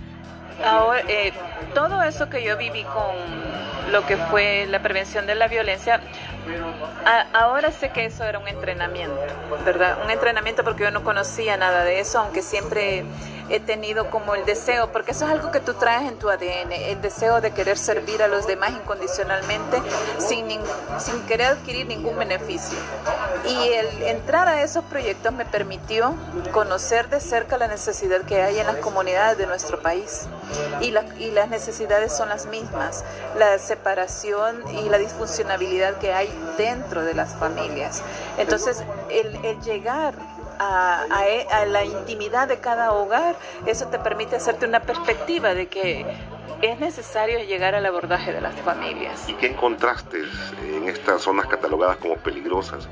Ahora, 0.65 1.01
eh, 1.07 1.33
todo 1.74 2.01
eso 2.03 2.29
que 2.29 2.43
yo 2.43 2.57
viví 2.57 2.83
con 2.83 3.91
lo 3.91 4.05
que 4.05 4.17
fue 4.17 4.65
la 4.67 4.81
prevención 4.81 5.25
de 5.25 5.36
la 5.36 5.48
violencia, 5.48 6.01
ahora 7.33 7.71
sé 7.71 7.89
que 7.89 8.05
eso 8.05 8.24
era 8.24 8.39
un 8.39 8.48
entrenamiento, 8.48 9.19
¿verdad? 9.65 10.00
Un 10.03 10.12
entrenamiento 10.12 10.63
porque 10.63 10.83
yo 10.83 10.91
no 10.91 11.03
conocía 11.03 11.57
nada 11.57 11.83
de 11.83 12.00
eso, 12.00 12.19
aunque 12.19 12.41
siempre 12.41 13.03
he 13.51 13.60
tenido 13.60 14.10
como 14.10 14.34
el 14.36 14.46
deseo, 14.46 14.91
porque 14.91 15.12
eso 15.12 15.25
es 15.25 15.31
algo 15.31 15.51
que 15.51 15.60
tú 15.60 15.74
traes 15.74 16.10
en 16.10 16.17
tu 16.17 16.29
ADN, 16.29 16.72
el 16.72 17.01
deseo 17.01 17.41
de 17.41 17.51
querer 17.51 17.77
servir 17.77 18.24
a 18.24 18.27
los 18.27 18.48
demás 18.48 18.72
incondicionalmente 18.72 19.81
sin, 20.20 20.48
sin 21.00 21.22
querer 21.27 21.48
adquirir 21.48 21.86
ningún 21.86 22.17
beneficio. 22.17 22.77
Y 23.46 23.70
el 23.74 24.03
entrar 24.03 24.48
a 24.48 24.62
esos 24.63 24.86
proyectos 24.86 25.34
me 25.34 25.46
permitió 25.46 26.15
conocer 26.53 27.10
de 27.10 27.20
cerca 27.20 27.58
la 27.58 27.67
necesidad 27.67 28.22
que 28.22 28.41
hay 28.41 28.60
en 28.60 28.67
las 28.67 28.77
comunidades 28.77 29.38
de 29.38 29.48
nuestro 29.48 29.81
país. 29.81 30.27
Y, 30.79 30.93
y 31.20 31.31
las 31.31 31.50
necesidades 31.50 32.15
son 32.15 32.29
las 32.29 32.46
mismas, 32.46 33.03
la 33.38 33.58
separación 33.60 34.63
y 34.72 34.89
la 34.89 34.98
disfuncionabilidad 34.98 35.98
que 35.98 36.13
hay 36.13 36.29
dentro 36.58 37.03
de 37.03 37.13
las 37.13 37.36
familias. 37.36 38.01
Entonces, 38.38 38.84
el, 39.10 39.43
el 39.43 39.62
llegar 39.62 40.13
e, 40.62 41.48
a, 41.50 41.65
la 41.65 41.86
intimidad 41.86 42.48
de 42.48 42.60
cada 42.60 42.94
hogar, 42.94 43.36
eso 43.65 43.88
te 43.88 44.00
permite 44.00 44.36
hacerte 44.36 44.65
una 44.65 44.82
perspectiva 44.82 45.53
de 45.53 45.68
que 45.68 46.06
es 46.62 46.80
necesario 46.80 47.39
llegar 47.39 47.74
al 47.74 47.86
abordaje 47.86 48.32
de 48.32 48.41
las 48.41 48.56
familias. 48.62 49.27
¿Y 49.27 49.34
qué 49.34 49.48
encontraste 49.48 50.20
en 50.63 50.88
estas 50.88 51.24
zonas 51.24 51.48
catalogadas 51.48 51.98
como 51.98 52.15
peligrosas? 52.18 52.88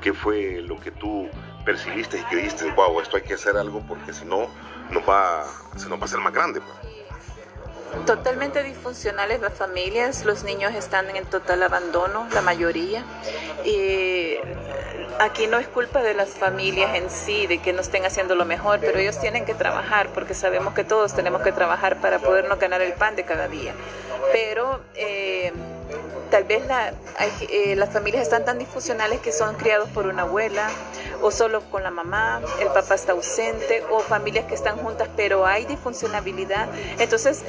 ¿Qué 0.00 0.14
fue 0.14 0.62
lo 0.62 0.80
que 0.80 0.90
tú 0.90 1.28
percibiste 1.64 2.18
y 2.18 2.22
que 2.24 2.70
wow, 2.74 3.00
esto 3.00 3.16
hay 3.16 3.22
que 3.22 3.34
hacer 3.34 3.56
algo 3.56 3.82
porque 3.86 4.12
si 4.12 4.24
no, 4.24 4.48
nos 4.90 5.08
va, 5.08 5.44
se 5.76 5.88
nos 5.88 5.98
va 5.98 6.02
a 6.02 6.04
hacer 6.06 6.20
más 6.20 6.32
grande. 6.32 6.60
Pues"? 6.60 6.99
Totalmente 8.06 8.62
disfuncionales 8.62 9.40
las 9.40 9.52
familias, 9.54 10.24
los 10.24 10.44
niños 10.44 10.74
están 10.74 11.14
en 11.14 11.24
total 11.26 11.62
abandono, 11.62 12.26
la 12.32 12.40
mayoría. 12.40 13.04
Y 13.64 14.36
aquí 15.18 15.46
no 15.46 15.58
es 15.58 15.68
culpa 15.68 16.02
de 16.02 16.14
las 16.14 16.30
familias 16.30 16.94
en 16.94 17.10
sí, 17.10 17.46
de 17.46 17.58
que 17.58 17.72
no 17.72 17.80
estén 17.80 18.04
haciendo 18.04 18.34
lo 18.34 18.44
mejor, 18.44 18.80
pero 18.80 18.98
ellos 18.98 19.18
tienen 19.20 19.44
que 19.44 19.54
trabajar 19.54 20.08
porque 20.14 20.34
sabemos 20.34 20.74
que 20.74 20.84
todos 20.84 21.14
tenemos 21.14 21.42
que 21.42 21.52
trabajar 21.52 22.00
para 22.00 22.18
podernos 22.18 22.58
ganar 22.58 22.80
el 22.80 22.92
pan 22.94 23.16
de 23.16 23.24
cada 23.24 23.48
día. 23.48 23.74
Pero 24.32 24.80
eh, 24.94 25.52
tal 26.30 26.44
vez 26.44 26.62
eh, 27.50 27.76
las 27.76 27.90
familias 27.90 28.22
están 28.22 28.44
tan 28.44 28.58
disfuncionales 28.58 29.20
que 29.20 29.32
son 29.32 29.56
criados 29.56 29.88
por 29.90 30.06
una 30.06 30.22
abuela 30.22 30.68
o 31.22 31.30
solo 31.30 31.60
con 31.70 31.82
la 31.82 31.90
mamá, 31.90 32.40
el 32.60 32.68
papá 32.68 32.94
está 32.94 33.12
ausente 33.12 33.82
o 33.90 34.00
familias 34.00 34.46
que 34.46 34.54
están 34.54 34.76
juntas 34.78 35.08
pero 35.16 35.46
hay 35.46 35.64
disfuncionabilidad. 35.66 36.68
Entonces, 36.98 37.42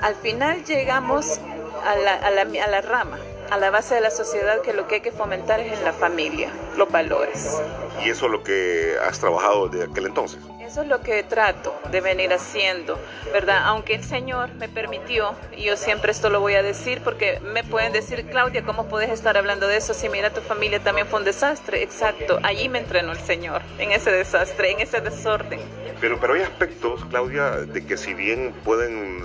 al 0.00 0.14
final 0.14 0.64
llegamos 0.64 1.40
a 1.84 1.96
la, 1.96 2.14
a 2.14 2.30
la, 2.30 2.42
a 2.42 2.68
la 2.68 2.80
rama 2.80 3.18
a 3.50 3.56
la 3.56 3.70
base 3.70 3.94
de 3.94 4.00
la 4.00 4.10
sociedad 4.10 4.60
que 4.60 4.72
lo 4.72 4.86
que 4.86 4.96
hay 4.96 5.00
que 5.00 5.12
fomentar 5.12 5.60
es 5.60 5.72
en 5.72 5.84
la 5.84 5.92
familia, 5.92 6.50
los 6.76 6.90
valores. 6.90 7.58
¿Y 8.04 8.10
eso 8.10 8.26
es 8.26 8.32
lo 8.32 8.42
que 8.42 8.94
has 9.06 9.18
trabajado 9.18 9.68
desde 9.68 9.90
aquel 9.90 10.06
entonces? 10.06 10.38
Eso 10.68 10.82
es 10.82 10.88
lo 10.88 11.00
que 11.00 11.22
trato 11.22 11.80
de 11.90 12.02
venir 12.02 12.30
haciendo, 12.30 12.98
¿verdad? 13.32 13.62
Aunque 13.64 13.94
el 13.94 14.04
Señor 14.04 14.52
me 14.56 14.68
permitió, 14.68 15.34
y 15.56 15.64
yo 15.64 15.78
siempre 15.78 16.12
esto 16.12 16.28
lo 16.28 16.40
voy 16.40 16.56
a 16.56 16.62
decir 16.62 17.00
porque 17.02 17.40
me 17.40 17.64
pueden 17.64 17.94
decir, 17.94 18.26
Claudia, 18.26 18.62
¿cómo 18.62 18.86
puedes 18.86 19.08
estar 19.08 19.38
hablando 19.38 19.66
de 19.66 19.78
eso 19.78 19.94
si 19.94 20.10
mira 20.10 20.28
tu 20.28 20.42
familia 20.42 20.78
también 20.78 21.06
fue 21.06 21.20
un 21.20 21.24
desastre? 21.24 21.82
Exacto, 21.82 22.38
allí 22.42 22.68
me 22.68 22.80
entrenó 22.80 23.12
el 23.12 23.18
Señor, 23.18 23.62
en 23.78 23.92
ese 23.92 24.10
desastre, 24.10 24.72
en 24.72 24.80
ese 24.80 25.00
desorden. 25.00 25.60
Pero, 26.02 26.20
pero 26.20 26.34
hay 26.34 26.42
aspectos, 26.42 27.02
Claudia, 27.06 27.52
de 27.52 27.86
que 27.86 27.96
si 27.96 28.12
bien 28.12 28.52
pueden 28.62 29.24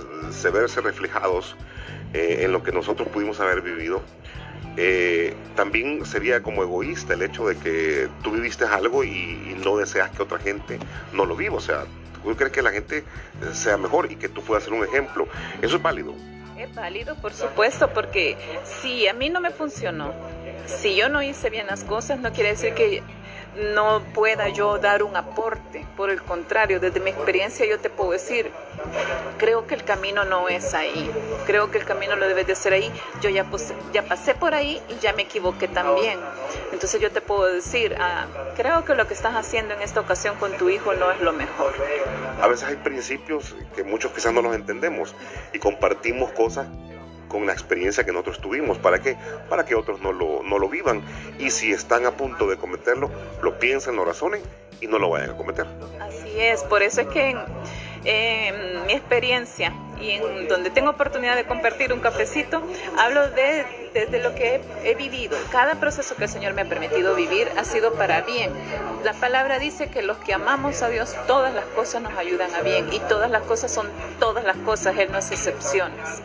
verse 0.50 0.80
reflejados 0.80 1.56
eh, 2.14 2.38
en 2.40 2.52
lo 2.52 2.62
que 2.62 2.72
nosotros 2.72 3.06
pudimos 3.08 3.38
haber 3.40 3.60
vivido, 3.60 4.00
eh, 4.76 5.34
también 5.54 6.04
sería 6.04 6.42
como 6.42 6.62
egoísta 6.62 7.14
el 7.14 7.22
hecho 7.22 7.46
de 7.46 7.56
que 7.56 8.08
tú 8.22 8.32
viviste 8.32 8.64
algo 8.64 9.04
y, 9.04 9.56
no 9.64 9.76
deseas 9.78 10.10
que 10.10 10.22
otra 10.22 10.38
gente 10.38 10.78
no 11.12 11.24
lo 11.24 11.36
viva. 11.36 11.56
O 11.56 11.60
sea, 11.60 11.84
tú 12.22 12.36
crees 12.36 12.52
que 12.52 12.60
la 12.60 12.70
gente 12.70 13.04
sea 13.52 13.78
mejor 13.78 14.12
y 14.12 14.16
que 14.16 14.28
tú 14.28 14.42
puedas 14.42 14.64
ser 14.64 14.74
un 14.74 14.84
ejemplo. 14.84 15.26
Eso 15.62 15.76
es 15.76 15.82
válido. 15.82 16.14
Es 16.58 16.74
válido, 16.74 17.16
por 17.16 17.32
supuesto, 17.32 17.90
porque 17.94 18.36
si 18.64 19.08
a 19.08 19.14
mí 19.14 19.30
no 19.30 19.40
me 19.40 19.50
funcionó, 19.50 20.12
si 20.66 20.94
yo 20.94 21.08
no 21.08 21.22
hice 21.22 21.50
bien 21.50 21.66
las 21.66 21.82
cosas, 21.82 22.20
no 22.20 22.32
quiere 22.32 22.50
decir 22.50 22.74
que 22.74 23.02
no 23.56 24.02
pueda 24.12 24.48
yo 24.48 24.78
dar 24.78 25.02
un 25.02 25.16
aporte. 25.16 25.86
Por 25.96 26.10
el 26.10 26.22
contrario, 26.22 26.80
desde 26.80 27.00
mi 27.00 27.10
experiencia 27.10 27.66
yo 27.66 27.78
te 27.78 27.90
puedo 27.90 28.12
decir, 28.12 28.50
creo 29.38 29.66
que 29.66 29.74
el 29.74 29.84
camino 29.84 30.24
no 30.24 30.48
es 30.48 30.74
ahí. 30.74 31.10
Creo 31.46 31.70
que 31.70 31.78
el 31.78 31.84
camino 31.84 32.16
lo 32.16 32.26
debes 32.28 32.46
de 32.46 32.54
hacer 32.54 32.72
ahí. 32.72 32.90
Yo 33.20 33.30
ya, 33.30 33.46
ya 33.92 34.02
pasé 34.02 34.34
por 34.34 34.54
ahí 34.54 34.80
y 34.88 35.00
ya 35.00 35.12
me 35.12 35.22
equivoqué 35.22 35.68
también. 35.68 36.18
Entonces 36.72 37.00
yo 37.00 37.10
te 37.10 37.20
puedo 37.20 37.46
decir, 37.46 37.96
ah, 38.00 38.26
creo 38.56 38.84
que 38.84 38.94
lo 38.94 39.06
que 39.06 39.14
estás 39.14 39.34
haciendo 39.34 39.74
en 39.74 39.82
esta 39.82 40.00
ocasión 40.00 40.36
con 40.36 40.52
tu 40.56 40.68
hijo 40.68 40.94
no 40.94 41.10
es 41.10 41.20
lo 41.20 41.32
mejor. 41.32 41.72
A 42.40 42.48
veces 42.48 42.68
hay 42.68 42.76
principios 42.76 43.54
que 43.76 43.84
muchos 43.84 44.12
quizás 44.12 44.32
no 44.32 44.42
los 44.42 44.54
entendemos 44.54 45.14
y 45.52 45.58
compartimos 45.58 46.32
cosas 46.32 46.66
con 47.34 47.46
la 47.46 47.52
experiencia 47.52 48.04
que 48.04 48.12
nosotros 48.12 48.40
tuvimos. 48.40 48.78
¿Para 48.78 49.00
qué? 49.00 49.16
Para 49.48 49.64
que 49.64 49.74
otros 49.74 50.00
no 50.00 50.12
lo, 50.12 50.44
no 50.44 50.60
lo 50.60 50.68
vivan. 50.68 51.02
Y 51.40 51.50
si 51.50 51.72
están 51.72 52.06
a 52.06 52.12
punto 52.12 52.46
de 52.46 52.56
cometerlo, 52.56 53.10
lo 53.42 53.58
piensen, 53.58 53.96
lo 53.96 54.04
razonen 54.04 54.40
y 54.80 54.86
no 54.86 55.00
lo 55.00 55.10
vayan 55.10 55.30
a 55.30 55.36
cometer. 55.36 55.66
Así 56.00 56.38
es, 56.38 56.62
por 56.62 56.84
eso 56.84 57.00
es 57.00 57.08
que 57.08 57.36
en, 58.04 58.86
mi 58.86 58.92
experiencia 58.92 59.74
y 60.00 60.10
en 60.10 60.46
donde 60.46 60.70
tengo 60.70 60.90
oportunidad 60.90 61.34
de 61.34 61.44
compartir 61.44 61.92
un 61.92 61.98
cafecito, 61.98 62.62
hablo 62.98 63.28
de, 63.30 63.90
desde 63.92 64.22
lo 64.22 64.36
que 64.36 64.60
he, 64.84 64.90
he, 64.92 64.94
vivido. 64.94 65.36
Cada 65.50 65.80
proceso 65.80 66.14
que 66.14 66.24
el 66.24 66.30
Señor 66.30 66.54
me 66.54 66.62
ha 66.62 66.68
permitido 66.68 67.16
vivir 67.16 67.48
ha 67.56 67.64
sido 67.64 67.94
para 67.94 68.20
bien. 68.20 68.52
La 69.02 69.12
palabra 69.12 69.58
dice 69.58 69.88
que 69.88 70.02
los 70.02 70.18
que 70.18 70.34
amamos 70.34 70.82
a 70.82 70.88
Dios, 70.88 71.16
todas 71.26 71.52
las 71.52 71.64
cosas 71.64 72.00
nos 72.00 72.16
ayudan 72.16 72.54
a 72.54 72.60
bien 72.60 72.92
y 72.92 73.00
todas 73.00 73.28
las 73.28 73.42
cosas 73.42 73.74
son 73.74 73.88
todas 74.20 74.44
las 74.44 74.56
cosas, 74.58 74.96
Él 74.98 75.10
no 75.10 75.18
es 75.18 75.32
excepciones. 75.32 76.22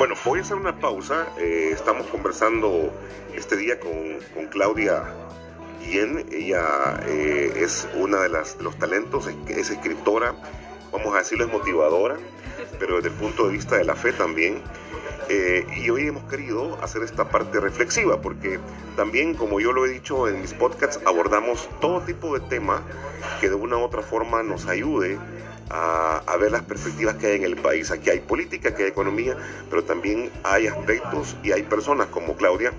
Bueno, 0.00 0.14
voy 0.24 0.38
a 0.38 0.42
hacer 0.42 0.56
una 0.56 0.78
pausa. 0.78 1.26
Eh, 1.36 1.72
estamos 1.74 2.06
conversando 2.06 2.90
este 3.34 3.54
día 3.54 3.78
con, 3.78 3.92
con 4.32 4.46
Claudia 4.46 5.04
Guillén. 5.78 6.26
Ella 6.32 6.98
eh, 7.06 7.52
es 7.56 7.86
una 7.94 8.22
de, 8.22 8.30
las, 8.30 8.56
los 8.62 8.78
talentos, 8.78 9.28
es, 9.48 9.68
escritora, 9.68 10.34
vamos 10.90 11.14
a 11.14 11.18
decirlo, 11.18 11.44
es 11.44 11.52
motivadora, 11.52 12.16
pero 12.78 12.96
desde 12.96 13.10
el 13.10 13.14
punto 13.16 13.46
de 13.46 13.52
vista 13.52 13.76
de 13.76 13.84
la 13.84 13.94
fe 13.94 14.14
también. 14.14 14.62
Eh, 15.28 15.66
y 15.76 15.90
hoy 15.90 16.06
hemos 16.06 16.24
querido 16.30 16.82
hacer 16.82 17.02
esta 17.02 17.28
parte 17.28 17.60
reflexiva 17.60 18.22
porque 18.22 18.58
también, 18.96 19.34
como 19.34 19.60
yo 19.60 19.70
lo 19.72 19.84
he 19.84 19.90
dicho 19.90 20.28
en 20.28 20.40
mis 20.40 20.54
podcasts, 20.54 20.98
abordamos 21.04 21.68
todo 21.82 22.00
tipo 22.00 22.32
de 22.38 22.40
tema 22.48 22.82
que 23.42 23.50
de 23.50 23.54
una 23.54 23.76
u 23.76 23.82
otra 23.82 24.00
forma 24.00 24.42
nos 24.42 24.66
ayude 24.66 25.18
a, 25.70 26.36
ver 26.38 26.52
las 26.52 26.62
perspectivas 26.62 27.16
que 27.16 27.28
hay 27.28 27.36
en 27.36 27.44
el 27.44 27.56
país. 27.56 27.90
Aquí 27.90 28.10
hay 28.10 28.20
política, 28.20 28.70
aquí 28.70 28.82
hay 28.82 28.88
economía, 28.88 29.36
pero 29.68 29.84
también 29.84 30.30
hay 30.42 30.66
aspectos 30.66 31.36
y 31.42 31.52
hay 31.52 31.62
personas 31.62 32.08
como 32.08 32.36
Claudia 32.36 32.72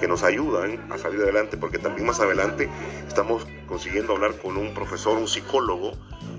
que 0.00 0.08
nos 0.08 0.22
ayudan 0.22 0.80
a 0.90 0.98
salir 0.98 1.20
adelante, 1.20 1.56
porque 1.56 1.78
también 1.78 2.06
más 2.06 2.20
adelante 2.20 2.68
estamos 3.06 3.46
consiguiendo 3.66 4.14
hablar 4.14 4.36
con 4.38 4.56
un 4.56 4.72
profesor, 4.72 5.18
un 5.18 5.28
psicólogo, 5.28 5.92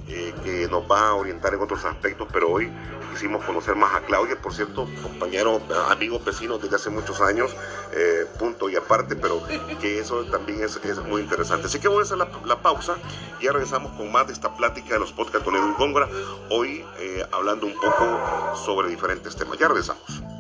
eh, 0.10 0.34
que 0.44 0.68
nos 0.68 0.89
va 0.89 1.10
a 1.10 1.13
orientar 1.13 1.54
en 1.54 1.62
otros 1.62 1.86
aspectos, 1.86 2.28
pero 2.32 2.50
hoy 2.50 2.72
quisimos 3.12 3.44
conocer 3.44 3.75
más 3.75 3.96
a 3.96 4.01
Claudia, 4.01 4.39
por 4.42 4.54
cierto, 4.54 4.88
compañero, 5.04 5.62
amigo, 5.89 6.20
vecino 6.20 6.58
desde 6.58 6.75
hace 6.75 6.89
muchos 6.89 7.22
años, 7.22 7.56
eh, 7.94 8.25
punto 8.38 8.70
y 8.70 8.75
aparte, 8.75 9.16
pero 9.16 9.42
que 9.80 10.00
eso 10.00 10.25
también 10.25 10.63
es, 10.63 10.78
es, 10.78 11.00
muy 11.04 11.22
interesante. 11.22 11.68
Así 11.68 11.80
que 11.80 11.88
voy 11.88 12.00
a 12.00 12.04
hacer 12.04 12.18
la, 12.18 12.62
pausa 12.62 12.96
y 13.39 13.46
ya 13.46 13.51
regresamos 13.51 13.92
con 13.94 14.12
más 14.12 14.28
de 14.28 14.34
esta 14.34 14.56
plática 14.56 14.96
de 14.96 15.00
los 15.00 15.13
podcasts 15.13 15.44
con 15.44 15.56
Edwin 15.56 15.75
Góngora, 15.78 16.10
hoy 16.50 16.84
eh, 17.00 17.25
hablando 17.32 17.68
un 17.68 17.75
poco 17.75 18.56
sobre 18.66 18.89
diferentes 18.89 19.36
temas. 19.36 19.58
Ya 19.58 19.68
regresamos. 19.68 20.38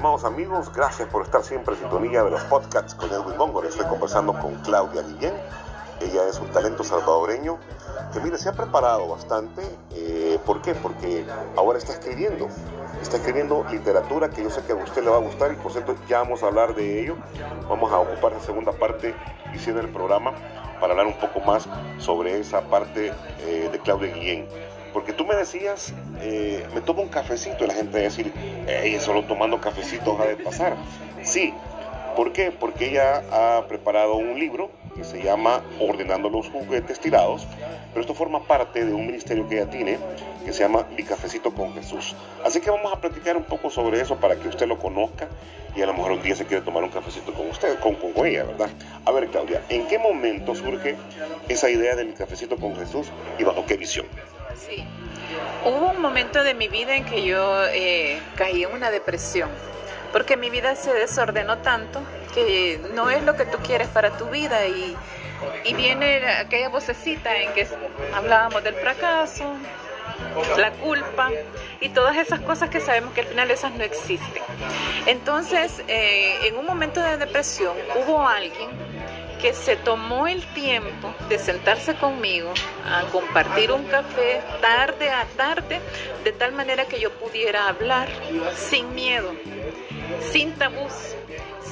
Estimados 0.00 0.24
amigos. 0.24 0.72
Gracias 0.74 1.06
por 1.10 1.22
estar 1.22 1.42
siempre 1.42 1.74
en 1.74 1.80
sintonía 1.80 2.24
de 2.24 2.30
los 2.30 2.40
podcasts 2.44 2.94
con 2.94 3.10
Edwin 3.10 3.36
Góngora. 3.36 3.68
Estoy 3.68 3.84
conversando 3.84 4.32
con 4.32 4.54
Claudia 4.62 5.02
Guillén. 5.02 5.34
Ella 6.00 6.26
es 6.26 6.40
un 6.40 6.48
talento 6.48 6.82
salvadoreño 6.82 7.58
que, 8.10 8.20
mire, 8.20 8.38
se 8.38 8.48
ha 8.48 8.52
preparado 8.52 9.06
bastante. 9.08 9.60
Eh, 9.90 10.38
¿Por 10.46 10.62
qué? 10.62 10.74
Porque 10.74 11.26
ahora 11.54 11.76
está 11.76 11.92
escribiendo. 11.92 12.48
Está 13.02 13.18
escribiendo 13.18 13.66
literatura 13.70 14.30
que 14.30 14.42
yo 14.42 14.48
sé 14.48 14.62
que 14.62 14.72
a 14.72 14.76
usted 14.76 15.04
le 15.04 15.10
va 15.10 15.16
a 15.16 15.20
gustar 15.20 15.52
y 15.52 15.56
por 15.56 15.70
cierto 15.70 15.94
ya 16.08 16.20
vamos 16.20 16.42
a 16.42 16.46
hablar 16.46 16.74
de 16.74 17.02
ello. 17.02 17.16
Vamos 17.68 17.92
a 17.92 17.98
ocupar 17.98 18.32
la 18.32 18.40
segunda 18.40 18.72
parte 18.72 19.14
diciendo 19.52 19.82
el 19.82 19.90
programa 19.90 20.32
para 20.80 20.94
hablar 20.94 21.08
un 21.08 21.20
poco 21.20 21.40
más 21.40 21.68
sobre 21.98 22.40
esa 22.40 22.62
parte 22.62 23.12
eh, 23.40 23.68
de 23.70 23.78
Claudia 23.80 24.14
Guillén. 24.14 24.48
Porque 24.92 25.12
tú 25.12 25.24
me 25.24 25.34
decías, 25.34 25.92
eh, 26.20 26.66
me 26.74 26.80
tomo 26.80 27.02
un 27.02 27.08
cafecito 27.08 27.64
y 27.64 27.66
la 27.68 27.74
gente 27.74 27.92
va 27.92 27.98
a 27.98 28.02
decir, 28.02 28.32
ella 28.66 29.00
solo 29.00 29.24
tomando 29.24 29.60
cafecitos 29.60 30.18
ha 30.20 30.24
de 30.24 30.36
pasar. 30.36 30.76
Sí, 31.22 31.52
¿por 32.16 32.32
qué? 32.32 32.50
Porque 32.50 32.90
ella 32.90 33.22
ha 33.30 33.66
preparado 33.66 34.16
un 34.16 34.38
libro 34.38 34.70
que 34.96 35.04
se 35.04 35.22
llama 35.22 35.62
Ordenando 35.78 36.28
los 36.28 36.48
juguetes 36.48 37.00
tirados, 37.00 37.46
pero 37.90 38.00
esto 38.00 38.14
forma 38.14 38.44
parte 38.44 38.84
de 38.84 38.92
un 38.92 39.06
ministerio 39.06 39.48
que 39.48 39.56
ella 39.56 39.70
tiene 39.70 39.98
que 40.44 40.52
se 40.52 40.62
llama 40.62 40.86
Mi 40.96 41.02
Cafecito 41.02 41.52
con 41.52 41.74
Jesús. 41.74 42.14
Así 42.44 42.60
que 42.60 42.70
vamos 42.70 42.92
a 42.92 43.00
platicar 43.00 43.36
un 43.36 43.44
poco 43.44 43.70
sobre 43.70 44.00
eso 44.00 44.16
para 44.16 44.36
que 44.36 44.48
usted 44.48 44.66
lo 44.66 44.78
conozca 44.78 45.28
y 45.76 45.82
a 45.82 45.86
lo 45.86 45.92
mejor 45.92 46.12
un 46.12 46.22
día 46.22 46.34
se 46.34 46.46
quiere 46.46 46.64
tomar 46.64 46.82
un 46.82 46.90
cafecito 46.90 47.32
con 47.32 47.48
usted, 47.48 47.78
con, 47.78 47.94
con 47.94 48.26
ella, 48.26 48.44
¿verdad? 48.44 48.70
A 49.04 49.12
ver, 49.12 49.28
Claudia, 49.28 49.62
¿en 49.68 49.86
qué 49.86 49.98
momento 49.98 50.54
surge 50.54 50.96
esa 51.48 51.70
idea 51.70 51.94
de 51.94 52.04
Mi 52.04 52.12
Cafecito 52.12 52.56
con 52.56 52.74
Jesús 52.76 53.08
y 53.38 53.44
bajo 53.44 53.64
qué 53.66 53.76
visión? 53.76 54.06
Sí. 54.56 54.84
Hubo 55.64 55.90
un 55.90 56.00
momento 56.00 56.42
de 56.42 56.54
mi 56.54 56.68
vida 56.68 56.96
en 56.96 57.04
que 57.04 57.22
yo 57.22 57.64
eh, 57.66 58.20
caí 58.36 58.64
en 58.64 58.72
una 58.72 58.90
depresión, 58.90 59.50
porque 60.12 60.36
mi 60.36 60.50
vida 60.50 60.74
se 60.76 60.92
desordenó 60.92 61.58
tanto 61.58 62.02
que 62.34 62.80
no 62.94 63.10
es 63.10 63.22
lo 63.24 63.36
que 63.36 63.44
tú 63.44 63.58
quieres 63.58 63.88
para 63.88 64.16
tu 64.16 64.26
vida 64.26 64.66
y, 64.66 64.96
y 65.64 65.74
viene 65.74 66.26
aquella 66.28 66.68
vocecita 66.68 67.36
en 67.36 67.52
que 67.52 67.66
hablábamos 68.14 68.62
del 68.64 68.74
fracaso, 68.74 69.54
la 70.56 70.72
culpa 70.72 71.30
y 71.80 71.88
todas 71.90 72.16
esas 72.16 72.40
cosas 72.40 72.70
que 72.70 72.80
sabemos 72.80 73.12
que 73.14 73.22
al 73.22 73.26
final 73.26 73.50
esas 73.50 73.72
no 73.72 73.84
existen. 73.84 74.42
Entonces, 75.06 75.82
eh, 75.88 76.46
en 76.46 76.56
un 76.56 76.66
momento 76.66 77.00
de 77.00 77.16
depresión 77.16 77.76
hubo 77.96 78.26
alguien 78.26 78.70
que 79.40 79.54
se 79.54 79.76
tomó 79.76 80.26
el 80.26 80.44
tiempo 80.54 81.14
de 81.28 81.38
sentarse 81.38 81.94
conmigo 81.94 82.52
a 82.84 83.02
compartir 83.10 83.72
un 83.72 83.84
café 83.84 84.42
tarde 84.60 85.10
a 85.10 85.24
tarde, 85.36 85.80
de 86.24 86.32
tal 86.32 86.52
manera 86.52 86.86
que 86.86 87.00
yo 87.00 87.10
pudiera 87.12 87.68
hablar 87.68 88.08
sin 88.54 88.94
miedo, 88.94 89.32
sin 90.30 90.52
tabús, 90.52 90.92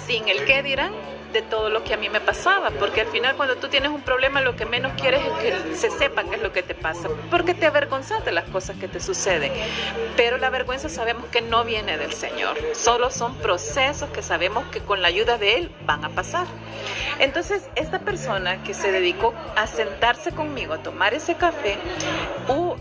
sin 0.06 0.28
el 0.28 0.44
qué 0.44 0.62
dirán 0.62 0.92
de 1.32 1.42
todo 1.42 1.70
lo 1.70 1.84
que 1.84 1.94
a 1.94 1.96
mí 1.96 2.08
me 2.08 2.20
pasaba, 2.20 2.70
porque 2.70 3.02
al 3.02 3.06
final 3.08 3.36
cuando 3.36 3.56
tú 3.56 3.68
tienes 3.68 3.90
un 3.90 4.02
problema 4.02 4.40
lo 4.40 4.56
que 4.56 4.64
menos 4.64 4.92
quieres 5.00 5.22
es 5.24 5.32
que 5.38 5.76
se 5.76 5.90
sepa 5.90 6.24
qué 6.24 6.36
es 6.36 6.42
lo 6.42 6.52
que 6.52 6.62
te 6.62 6.74
pasa, 6.74 7.08
porque 7.30 7.54
te 7.54 7.66
avergonzas 7.66 8.24
de 8.24 8.32
las 8.32 8.44
cosas 8.48 8.76
que 8.76 8.88
te 8.88 9.00
suceden. 9.00 9.52
Pero 10.16 10.38
la 10.38 10.50
vergüenza 10.50 10.88
sabemos 10.88 11.26
que 11.26 11.42
no 11.42 11.64
viene 11.64 11.98
del 11.98 12.12
Señor, 12.12 12.56
solo 12.74 13.10
son 13.10 13.34
procesos 13.36 14.10
que 14.10 14.22
sabemos 14.22 14.64
que 14.66 14.80
con 14.80 15.02
la 15.02 15.08
ayuda 15.08 15.38
de 15.38 15.56
Él 15.56 15.72
van 15.84 16.04
a 16.04 16.10
pasar. 16.10 16.46
Entonces, 17.18 17.68
esta 17.74 17.98
persona 17.98 18.62
que 18.62 18.74
se 18.74 18.92
dedicó 18.92 19.34
a 19.56 19.66
sentarse 19.66 20.32
conmigo 20.32 20.74
a 20.74 20.78
tomar 20.78 21.14
ese 21.14 21.34
café, 21.34 21.76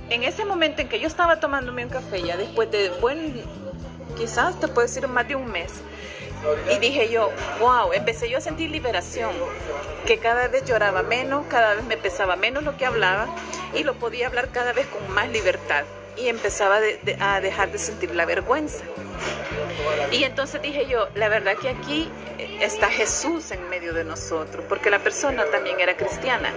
en 0.10 0.24
ese 0.24 0.46
momento 0.46 0.82
en 0.82 0.90
que 0.90 1.00
yo 1.00 1.08
estaba 1.08 1.40
tomándome 1.40 1.84
un 1.84 1.90
café, 1.90 2.22
ya 2.22 2.38
después 2.38 2.70
de, 2.72 2.90
buen, 3.02 3.44
quizás 4.18 4.60
te 4.60 4.68
puedo 4.68 4.88
decir 4.88 5.08
más 5.08 5.28
de 5.28 5.36
un 5.36 5.52
mes, 5.52 5.82
y 6.72 6.80
dije 6.80 7.10
yo, 7.10 7.32
wow, 7.60 7.94
empecé 7.94 8.30
yo 8.30 8.38
a 8.38 8.42
sentir 8.42 8.70
liberación, 8.70 9.32
que 10.06 10.18
cada 10.20 10.48
vez 10.48 10.64
lloraba 10.66 11.04
menos, 11.04 11.46
cada 11.48 11.76
vez 11.76 11.84
me 11.86 11.98
pesaba 11.98 12.36
menos 12.36 12.64
lo 12.64 12.78
que 12.78 12.86
hablaba 12.86 13.28
y 13.74 13.84
lo 13.84 13.96
podía 13.96 14.28
hablar 14.28 14.50
cada 14.50 14.74
vez 14.74 14.88
con 14.88 15.14
más 15.14 15.30
libertad 15.30 15.84
y 16.18 16.28
empezaba 16.30 16.80
a 17.20 17.42
dejar 17.42 17.72
de 17.72 17.78
sentir 17.78 18.16
la 18.16 18.26
vergüenza. 18.26 18.84
Y 20.12 20.24
entonces 20.24 20.62
dije 20.62 20.88
yo, 20.88 21.08
la 21.16 21.30
verdad 21.30 21.56
que 21.58 21.70
aquí 21.70 22.10
está 22.62 22.90
Jesús 22.90 23.52
en 23.52 23.70
medio 23.70 23.94
de 23.94 24.04
nosotros, 24.04 24.66
porque 24.68 24.90
la 24.90 25.00
persona 25.00 25.46
también 25.46 25.80
era 25.80 25.96
cristiana. 25.96 26.52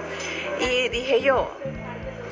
Y 0.61 0.89
dije 0.89 1.21
yo, 1.21 1.51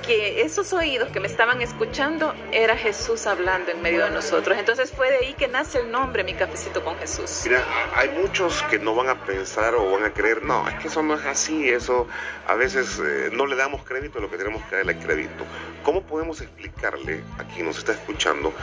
que 0.08 0.40
esos 0.40 0.72
oídos 0.72 1.10
que 1.10 1.20
me 1.20 1.26
estaban 1.26 1.60
escuchando 1.60 2.34
era 2.50 2.78
Jesús 2.78 3.26
hablando 3.26 3.72
en 3.72 3.82
medio 3.82 4.06
de 4.06 4.10
nosotros. 4.10 4.56
Entonces 4.56 4.90
fue 4.90 5.10
de 5.10 5.18
ahí 5.18 5.34
que 5.34 5.48
nace 5.48 5.80
el 5.80 5.90
nombre 5.90 6.24
Mi 6.24 6.32
Cafecito 6.32 6.82
con 6.82 6.96
Jesús. 6.96 7.42
Mira, 7.44 7.62
hay 7.94 8.08
muchos 8.18 8.62
que 8.70 8.78
no 8.78 8.94
van 8.94 9.10
a 9.10 9.26
pensar 9.26 9.74
o 9.74 9.90
van 9.90 10.04
a 10.04 10.14
creer, 10.14 10.42
no, 10.42 10.66
es 10.66 10.76
que 10.76 10.88
eso 10.88 11.02
no 11.02 11.14
es 11.14 11.26
así, 11.26 11.68
eso 11.68 12.08
a 12.46 12.54
veces 12.54 12.98
eh, 13.04 13.28
no 13.32 13.44
le 13.44 13.54
damos 13.54 13.82
crédito 13.82 14.18
a 14.18 14.22
lo 14.22 14.30
que 14.30 14.38
tenemos 14.38 14.64
que 14.64 14.76
darle 14.76 14.96
crédito. 14.96 15.44
¿Cómo 15.82 16.02
podemos 16.02 16.40
explicarle 16.40 17.22
a 17.38 17.44
quien 17.44 17.66
nos 17.66 17.76
está 17.76 17.92
escuchando 17.92 18.54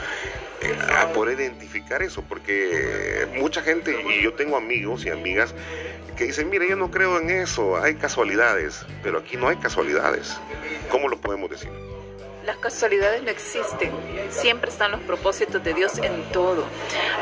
eh, 0.62 0.76
a 0.96 1.12
poder 1.12 1.38
identificar 1.38 2.02
eso? 2.02 2.24
Porque 2.28 3.28
mucha 3.36 3.62
gente, 3.62 3.96
y 4.10 4.20
yo 4.20 4.32
tengo 4.32 4.56
amigos 4.56 5.06
y 5.06 5.10
amigas 5.10 5.54
que 6.16 6.24
dicen, 6.24 6.48
mire, 6.48 6.68
yo 6.68 6.76
no 6.76 6.90
creo 6.90 7.18
en 7.20 7.30
eso, 7.30 7.76
hay 7.76 7.94
casualidades, 7.94 8.84
pero 9.02 9.18
aquí 9.18 9.36
no 9.36 9.48
hay 9.48 9.56
casualidades. 9.56 10.36
¿Cómo 10.90 11.08
lo 11.08 11.20
podemos 11.20 11.35
decir? 11.48 11.85
Las 12.46 12.58
casualidades 12.58 13.24
no 13.24 13.30
existen, 13.30 13.90
siempre 14.30 14.70
están 14.70 14.92
los 14.92 15.00
propósitos 15.00 15.64
de 15.64 15.74
Dios 15.74 15.98
en 15.98 16.22
todo, 16.30 16.64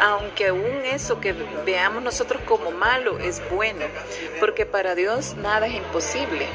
aunque 0.02 0.49
aún 0.49 0.85
eso 0.85 1.19
que 1.19 1.33
veamos 1.64 2.02
nosotros 2.02 2.43
como 2.45 2.71
malo 2.73 3.19
es 3.19 3.40
bueno, 3.49 3.87
porque 4.38 4.66
para 4.66 4.95
Dios 4.95 5.35
nada 5.37 5.66
es 5.66 5.76
imposible. 5.76 6.47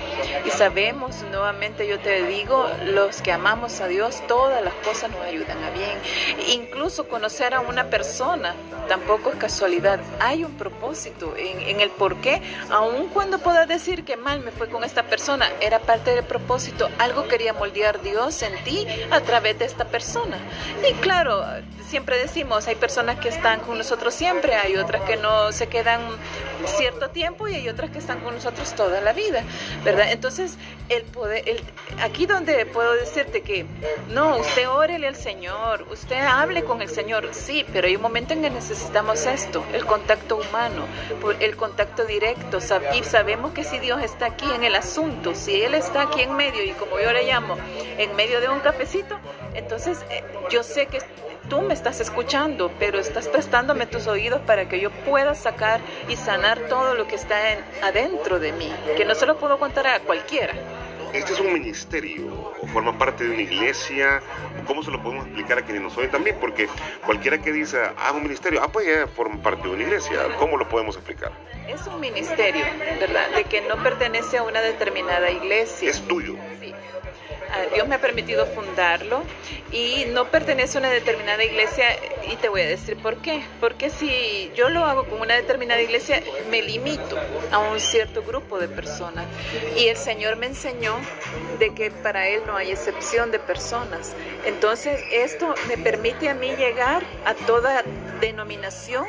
Y 0.45 0.51
sabemos, 0.51 1.23
nuevamente 1.31 1.87
yo 1.87 1.99
te 1.99 2.23
digo, 2.27 2.69
los 2.85 3.23
que 3.23 3.31
amamos 3.31 3.81
a 3.81 3.87
Dios, 3.87 4.21
todas 4.27 4.63
las 4.63 4.75
cosas 4.75 5.09
nos 5.09 5.21
ayudan 5.21 5.63
a 5.63 5.71
bien. 5.71 5.97
Incluso 6.49 7.07
conocer 7.07 7.55
a 7.55 7.61
una 7.61 7.89
persona 7.89 8.53
tampoco 8.87 9.31
es 9.31 9.35
casualidad, 9.37 9.99
hay 10.19 10.43
un 10.43 10.57
propósito 10.57 11.35
en, 11.37 11.79
el 11.79 11.89
por 11.89 12.17
qué, 12.17 12.41
aun 12.69 13.07
cuando 13.09 13.39
puedas 13.39 13.67
decir 13.67 14.03
que 14.03 14.17
mal 14.17 14.41
me 14.41 14.51
fue 14.51 14.67
con 14.67 14.83
esta 14.83 15.03
persona, 15.03 15.47
era 15.59 15.79
parte 15.79 16.13
del 16.13 16.25
propósito, 16.25 16.89
algo 16.97 17.27
quería 17.27 17.53
moldear 17.53 18.01
Dios 18.01 18.41
en 18.41 18.58
ti 18.63 18.87
a 19.11 19.21
través 19.21 19.59
de 19.59 19.65
esta 19.65 19.85
persona. 19.85 20.37
Y 20.89 20.93
claro, 20.95 21.43
siempre 21.89 22.17
decimos, 22.17 22.67
hay 22.67 22.75
personas 22.75 23.19
que 23.19 23.29
están 23.29 23.61
con 23.61 23.77
nosotros 23.77 24.13
siempre, 24.13 24.55
hay 24.55 24.77
otras 24.77 25.01
que 25.03 25.17
no 25.17 25.51
se 25.51 25.67
quedan 25.67 26.01
cierto 26.65 27.09
tiempo 27.09 27.47
y 27.47 27.55
hay 27.55 27.69
otras 27.69 27.89
que 27.89 27.99
están 27.99 28.19
con 28.19 28.35
nosotros 28.35 28.73
toda 28.75 29.01
la 29.01 29.13
vida, 29.13 29.43
¿verdad? 29.83 30.11
Entonces, 30.11 30.57
el 30.89 31.03
poder, 31.03 31.47
el, 31.47 31.61
aquí 32.01 32.25
donde 32.25 32.65
puedo 32.65 32.93
decirte 32.93 33.41
que, 33.41 33.65
no, 34.09 34.37
usted 34.37 34.69
órele 34.69 35.07
al 35.07 35.15
Señor, 35.15 35.87
usted 35.91 36.17
hable 36.17 36.63
con 36.63 36.81
el 36.81 36.89
Señor, 36.89 37.29
sí, 37.31 37.65
pero 37.71 37.87
hay 37.87 37.95
un 37.95 38.01
momento 38.01 38.33
en 38.33 38.41
que 38.41 38.49
necesitamos 38.49 39.25
esto, 39.25 39.63
el 39.73 39.85
contacto 39.85 40.37
humano, 40.37 40.85
el 41.39 41.55
contacto 41.55 42.05
directo, 42.05 42.59
y 42.93 43.03
sabemos 43.03 43.51
que 43.53 43.63
si 43.63 43.79
Dios 43.79 44.03
está 44.03 44.27
aquí 44.27 44.45
en 44.53 44.63
el 44.63 44.75
asunto, 44.75 45.33
si 45.33 45.61
Él 45.61 45.73
está 45.73 46.03
aquí 46.03 46.21
en 46.21 46.35
medio, 46.35 46.63
y 46.63 46.71
como 46.71 46.99
yo 46.99 47.11
le 47.11 47.23
llamo, 47.23 47.57
en 47.97 48.15
medio 48.15 48.41
de 48.41 48.48
un 48.51 48.59
cafecito, 48.59 49.17
entonces 49.53 49.99
eh, 50.09 50.23
yo 50.49 50.63
sé 50.63 50.87
que 50.87 50.99
tú 51.49 51.61
me 51.61 51.73
estás 51.73 51.99
escuchando, 51.99 52.71
pero 52.79 52.99
estás 52.99 53.27
prestándome 53.27 53.85
tus 53.85 54.07
oídos 54.07 54.41
para 54.41 54.69
que 54.69 54.79
yo 54.79 54.91
pueda 54.91 55.35
sacar 55.35 55.81
y 56.07 56.15
sanar 56.15 56.59
todo 56.69 56.93
lo 56.93 57.07
que 57.07 57.15
está 57.15 57.53
en, 57.53 57.59
adentro 57.83 58.39
de 58.39 58.51
mí, 58.51 58.71
que 58.95 59.05
no 59.05 59.15
se 59.15 59.25
lo 59.25 59.37
puedo 59.37 59.57
contar 59.57 59.87
a 59.87 59.99
cualquiera. 59.99 60.53
Este 61.13 61.33
es 61.33 61.39
un 61.39 61.51
ministerio, 61.51 62.53
o 62.61 62.67
forma 62.67 62.95
parte 62.95 63.23
de 63.23 63.31
una 63.31 63.41
iglesia, 63.41 64.21
¿cómo 64.67 64.83
se 64.83 64.91
lo 64.91 65.01
podemos 65.01 65.25
explicar 65.25 65.57
a 65.57 65.61
quienes 65.63 65.81
nos 65.81 65.97
oyen 65.97 66.11
también? 66.11 66.37
Porque 66.39 66.69
cualquiera 67.03 67.39
que 67.39 67.51
dice, 67.51 67.79
ah, 67.97 68.11
un 68.11 68.21
ministerio, 68.21 68.61
ah, 68.61 68.71
pues 68.71 68.85
ya 68.85 69.07
forma 69.07 69.41
parte 69.41 69.67
de 69.67 69.73
una 69.73 69.83
iglesia, 69.83 70.19
¿cómo 70.37 70.55
lo 70.55 70.69
podemos 70.69 70.95
explicar? 70.95 71.31
Es 71.67 71.87
un 71.87 71.99
ministerio, 71.99 72.63
¿verdad? 72.99 73.29
De 73.35 73.43
que 73.45 73.61
no 73.61 73.81
pertenece 73.81 74.37
a 74.37 74.43
una 74.43 74.61
determinada 74.61 75.31
iglesia. 75.31 75.89
Es 75.89 75.99
tuyo. 76.07 76.35
Sí. 76.59 76.68
Dios 77.73 77.87
me 77.87 77.95
ha 77.95 78.01
permitido 78.01 78.45
fundarlo 78.45 79.23
y 79.71 80.05
no 80.09 80.25
pertenece 80.25 80.77
a 80.77 80.81
una 80.81 80.89
determinada 80.89 81.43
iglesia 81.43 81.85
y 82.27 82.35
te 82.35 82.49
voy 82.49 82.61
a 82.61 82.67
decir 82.67 82.97
por 82.97 83.17
qué. 83.17 83.43
Porque 83.59 83.89
si 83.89 84.51
yo 84.55 84.69
lo 84.69 84.85
hago 84.85 85.05
con 85.05 85.21
una 85.21 85.35
determinada 85.35 85.81
iglesia, 85.81 86.21
me 86.49 86.61
limito 86.61 87.17
a 87.51 87.59
un 87.59 87.79
cierto 87.79 88.23
grupo 88.23 88.59
de 88.59 88.67
personas. 88.67 89.25
Y 89.77 89.87
el 89.87 89.97
Señor 89.97 90.35
me 90.37 90.47
enseñó 90.47 90.95
de 91.59 91.73
que 91.73 91.91
para 91.91 92.27
Él 92.27 92.41
no 92.45 92.55
hay 92.55 92.71
excepción 92.71 93.31
de 93.31 93.39
personas. 93.39 94.15
Entonces 94.45 95.01
esto 95.11 95.53
me 95.67 95.77
permite 95.77 96.29
a 96.29 96.33
mí 96.33 96.55
llegar 96.55 97.03
a 97.25 97.33
toda 97.33 97.83
denominación 98.19 99.05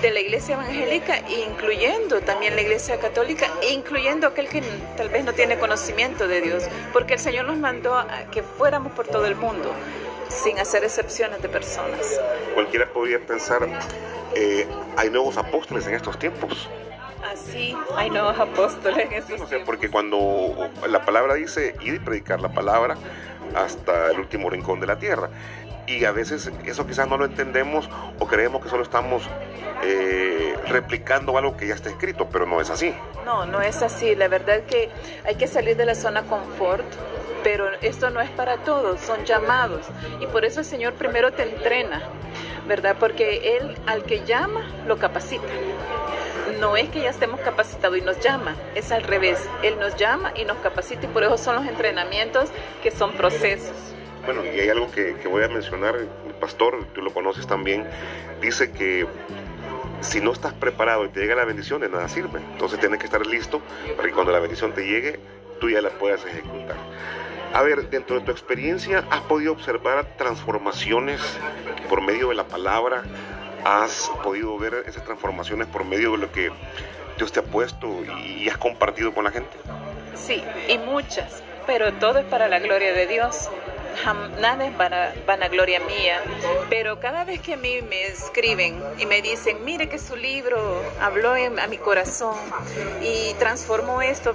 de 0.00 0.10
la 0.10 0.20
iglesia 0.20 0.54
evangélica, 0.54 1.20
incluyendo 1.28 2.20
también 2.20 2.54
la 2.54 2.62
iglesia 2.62 2.98
católica, 2.98 3.48
incluyendo 3.70 4.26
aquel 4.26 4.48
que 4.48 4.62
tal 4.96 5.08
vez 5.08 5.24
no 5.24 5.32
tiene 5.32 5.58
conocimiento 5.58 6.26
de 6.28 6.40
Dios, 6.40 6.64
porque 6.92 7.14
el 7.14 7.20
Señor 7.20 7.46
nos 7.46 7.58
mandó 7.58 7.94
a 7.96 8.06
que 8.30 8.42
fuéramos 8.42 8.92
por 8.92 9.06
todo 9.06 9.26
el 9.26 9.36
mundo, 9.36 9.72
sin 10.28 10.58
hacer 10.58 10.84
excepciones 10.84 11.40
de 11.42 11.48
personas. 11.48 12.20
Cualquiera 12.54 12.88
podría 12.92 13.20
pensar, 13.20 13.68
eh, 14.34 14.66
hay 14.96 15.10
nuevos 15.10 15.36
apóstoles 15.36 15.86
en 15.86 15.94
estos 15.94 16.18
tiempos. 16.18 16.68
Así, 17.32 17.76
hay 17.96 18.10
nuevos 18.10 18.38
apóstoles 18.38 19.06
en 19.06 19.12
estos 19.12 19.48
tiempos. 19.48 19.62
Porque 19.64 19.90
cuando 19.90 20.70
la 20.88 21.04
palabra 21.04 21.34
dice 21.34 21.74
ir 21.80 21.94
y 21.94 21.98
predicar 21.98 22.40
la 22.40 22.52
palabra 22.52 22.96
hasta 23.54 24.10
el 24.10 24.18
último 24.18 24.50
rincón 24.50 24.80
de 24.80 24.86
la 24.86 24.98
tierra 24.98 25.30
y 25.86 26.04
a 26.04 26.12
veces 26.12 26.50
eso 26.64 26.86
quizás 26.86 27.08
no 27.08 27.16
lo 27.16 27.24
entendemos 27.24 27.88
o 28.18 28.26
creemos 28.26 28.62
que 28.62 28.68
solo 28.68 28.82
estamos 28.82 29.22
eh, 29.84 30.54
replicando 30.68 31.36
algo 31.36 31.56
que 31.56 31.66
ya 31.66 31.74
está 31.74 31.90
escrito, 31.90 32.28
pero 32.30 32.46
no 32.46 32.60
es 32.60 32.70
así. 32.70 32.94
No, 33.24 33.46
no 33.46 33.60
es 33.60 33.82
así. 33.82 34.14
La 34.14 34.28
verdad 34.28 34.58
es 34.58 34.64
que 34.64 34.90
hay 35.24 35.34
que 35.34 35.46
salir 35.46 35.76
de 35.76 35.84
la 35.84 35.94
zona 35.94 36.22
confort, 36.22 36.86
pero 37.42 37.66
esto 37.80 38.10
no 38.10 38.20
es 38.20 38.30
para 38.30 38.58
todos, 38.58 39.00
son 39.00 39.24
llamados. 39.24 39.86
Y 40.20 40.26
por 40.26 40.44
eso 40.44 40.60
el 40.60 40.66
Señor 40.66 40.94
primero 40.94 41.32
te 41.32 41.42
entrena, 41.42 42.02
¿verdad? 42.66 42.96
Porque 42.98 43.56
Él 43.56 43.76
al 43.86 44.04
que 44.04 44.24
llama, 44.24 44.70
lo 44.86 44.98
capacita. 44.98 45.48
No 46.60 46.76
es 46.76 46.88
que 46.90 47.00
ya 47.00 47.10
estemos 47.10 47.40
capacitados 47.40 47.98
y 47.98 48.02
nos 48.02 48.20
llama, 48.20 48.54
es 48.76 48.92
al 48.92 49.02
revés. 49.02 49.48
Él 49.64 49.80
nos 49.80 49.96
llama 49.96 50.32
y 50.36 50.44
nos 50.44 50.58
capacita 50.58 51.06
y 51.06 51.08
por 51.08 51.24
eso 51.24 51.36
son 51.36 51.56
los 51.56 51.66
entrenamientos 51.66 52.50
que 52.84 52.92
son 52.92 53.12
procesos. 53.12 53.91
Bueno, 54.24 54.44
y 54.44 54.60
hay 54.60 54.68
algo 54.68 54.90
que, 54.90 55.14
voy 55.28 55.42
a 55.42 55.48
mencionar, 55.48 55.96
el 55.96 56.34
pastor, 56.40 56.86
tú 56.94 57.02
lo 57.02 57.12
conoces 57.12 57.46
también, 57.46 57.86
dice 58.40 58.70
que 58.70 59.06
si 60.00 60.20
no 60.20 60.32
estás 60.32 60.52
preparado 60.52 61.04
y 61.04 61.08
te 61.08 61.20
llega 61.20 61.34
la 61.34 61.44
bendición, 61.44 61.80
de 61.80 61.88
nada 61.88 62.08
sirve. 62.08 62.40
Entonces 62.52 62.78
tienes 62.78 62.98
que 62.98 63.06
estar 63.06 63.24
listo 63.26 63.60
para 63.96 64.08
que 64.08 64.14
cuando 64.14 64.32
la 64.32 64.38
bendición 64.38 64.72
te 64.72 64.86
llegue, 64.86 65.18
tú 65.60 65.70
ya 65.70 65.80
la 65.80 65.90
puedas 65.90 66.24
ejecutar. 66.24 66.76
A 67.52 67.62
ver, 67.62 67.90
dentro 67.90 68.18
de 68.18 68.24
tu 68.24 68.30
experiencia, 68.30 69.04
¿has 69.10 69.20
podido 69.22 69.52
observar 69.52 70.16
transformaciones 70.16 71.20
por 71.88 72.00
medio 72.00 72.30
de 72.30 72.34
la 72.34 72.44
palabra? 72.44 73.02
¿Has 73.64 74.10
podido 74.22 74.56
ver 74.58 74.84
esas 74.86 75.04
transformaciones 75.04 75.66
por 75.68 75.84
medio 75.84 76.12
de 76.12 76.18
lo 76.18 76.32
que 76.32 76.50
Dios 77.18 77.30
te 77.30 77.40
ha 77.40 77.44
puesto 77.44 77.88
y 78.24 78.48
has 78.48 78.56
compartido 78.56 79.12
con 79.12 79.24
la 79.24 79.30
gente? 79.30 79.56
Sí, 80.14 80.42
y 80.68 80.78
muchas, 80.78 81.42
pero 81.66 81.92
todo 81.94 82.20
es 82.20 82.26
para 82.26 82.48
la 82.48 82.58
gloria 82.58 82.92
de 82.92 83.06
Dios 83.06 83.50
nada 84.40 84.66
es 84.66 85.26
vanagloria 85.26 85.80
mía, 85.80 86.20
pero 86.68 87.00
cada 87.00 87.24
vez 87.24 87.40
que 87.40 87.54
a 87.54 87.56
mí 87.56 87.80
me 87.82 88.06
escriben 88.06 88.82
y 88.98 89.06
me 89.06 89.22
dicen, 89.22 89.64
mire 89.64 89.88
que 89.88 89.98
su 89.98 90.16
libro 90.16 90.82
habló 91.00 91.34
a 91.34 91.66
mi 91.66 91.78
corazón 91.78 92.36
y 93.02 93.34
transformó 93.34 94.02
esto, 94.02 94.34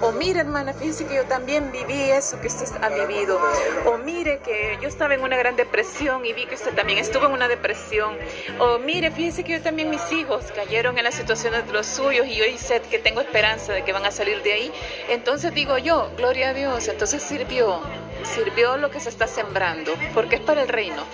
o 0.00 0.12
mire 0.12 0.40
hermana, 0.40 0.72
fíjese 0.72 1.06
que 1.06 1.16
yo 1.16 1.24
también 1.24 1.72
viví 1.72 2.10
eso 2.10 2.40
que 2.40 2.48
usted 2.48 2.66
ha 2.82 2.88
vivido, 2.88 3.40
o 3.86 3.98
mire 3.98 4.38
que 4.38 4.78
yo 4.80 4.88
estaba 4.88 5.14
en 5.14 5.22
una 5.22 5.36
gran 5.36 5.56
depresión 5.56 6.24
y 6.24 6.32
vi 6.32 6.46
que 6.46 6.54
usted 6.54 6.74
también 6.74 6.98
estuvo 6.98 7.26
en 7.26 7.32
una 7.32 7.48
depresión, 7.48 8.16
o 8.58 8.78
mire, 8.78 9.10
fíjese 9.10 9.44
que 9.44 9.52
yo 9.52 9.62
también 9.62 9.90
mis 9.90 10.12
hijos 10.12 10.44
cayeron 10.54 10.98
en 10.98 11.04
las 11.04 11.14
situaciones 11.14 11.66
de 11.66 11.72
los 11.72 11.86
suyos 11.86 12.26
y 12.26 12.40
hoy 12.40 12.58
sé 12.58 12.80
que 12.82 12.98
tengo 12.98 13.20
esperanza 13.20 13.72
de 13.72 13.82
que 13.82 13.92
van 13.92 14.04
a 14.04 14.10
salir 14.10 14.42
de 14.42 14.52
ahí, 14.52 14.72
entonces 15.08 15.52
digo 15.54 15.78
yo, 15.78 16.10
gloria 16.16 16.50
a 16.50 16.54
Dios, 16.54 16.88
entonces 16.88 17.22
sirvió, 17.22 17.80
sirvió 18.24 18.76
lo 18.76 18.90
que 18.90 19.00
se 19.00 19.08
está 19.08 19.26
sembrando, 19.26 19.94
porque 20.14 20.36
es 20.36 20.40
para 20.42 20.62
el 20.62 20.68
reino. 20.68 21.04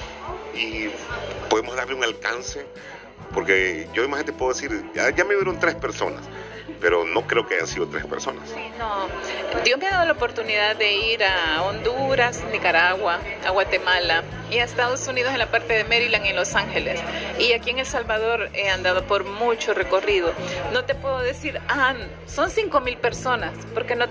Y 0.54 0.88
podemos 1.48 1.76
darle 1.76 1.94
un 1.94 2.04
alcance, 2.04 2.66
porque 3.32 3.88
yo 3.92 4.04
imagínate 4.04 4.32
puedo 4.32 4.52
decir, 4.52 4.84
ya, 4.94 5.10
ya 5.10 5.24
me 5.24 5.34
vieron 5.34 5.58
tres 5.58 5.74
personas, 5.74 6.22
pero 6.84 7.02
no 7.02 7.26
creo 7.26 7.46
que 7.46 7.54
hayan 7.54 7.66
sido 7.66 7.86
tres 7.86 8.04
personas. 8.04 8.44
no. 8.78 9.08
Dios 9.64 9.78
me 9.78 9.86
ha 9.86 9.92
dado 9.92 10.04
la 10.04 10.12
oportunidad 10.12 10.76
de 10.76 10.92
ir 10.92 11.24
a 11.24 11.62
Honduras, 11.62 12.42
Nicaragua, 12.52 13.20
a 13.46 13.50
Guatemala 13.52 14.22
y 14.50 14.58
a 14.58 14.64
Estados 14.64 15.08
Unidos 15.08 15.32
en 15.32 15.38
la 15.38 15.50
parte 15.50 15.72
de 15.72 15.84
Maryland 15.84 16.26
y 16.26 16.34
Los 16.34 16.54
Ángeles. 16.54 17.00
Y 17.38 17.54
aquí 17.54 17.70
en 17.70 17.78
El 17.78 17.86
Salvador 17.86 18.50
he 18.52 18.68
andado 18.68 19.06
por 19.06 19.24
mucho 19.24 19.72
recorrido. 19.72 20.34
No 20.74 20.84
te 20.84 20.94
puedo 20.94 21.20
decir, 21.20 21.58
ah, 21.68 21.94
son 22.26 22.50
cinco 22.50 22.82
mil 22.82 22.98
personas, 22.98 23.54
porque 23.72 23.96
no 23.96 24.04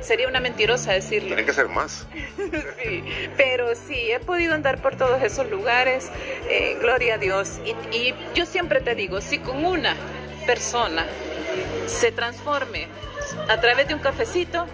sería 0.00 0.26
una 0.26 0.40
mentirosa 0.40 0.94
decirlo. 0.94 1.28
Tienen 1.28 1.44
que 1.44 1.52
ser 1.52 1.68
más. 1.68 2.06
sí, 2.82 3.04
pero 3.36 3.74
sí, 3.74 4.10
he 4.10 4.20
podido 4.20 4.54
andar 4.54 4.80
por 4.80 4.96
todos 4.96 5.22
esos 5.22 5.50
lugares, 5.50 6.10
eh, 6.48 6.78
gloria 6.80 7.16
a 7.16 7.18
Dios. 7.18 7.60
y 7.92 8.14
yo 8.34 8.46
siempre 8.46 8.80
te 8.80 8.94
digo, 8.94 9.20
si 9.20 9.38
con 9.38 9.62
una 9.66 9.94
persona 10.46 11.04
se 11.86 12.12
transforme 12.12 12.88
a 13.48 13.60
través 13.60 13.88
de 13.88 13.94
un 13.94 14.00
cafecito, 14.00 14.66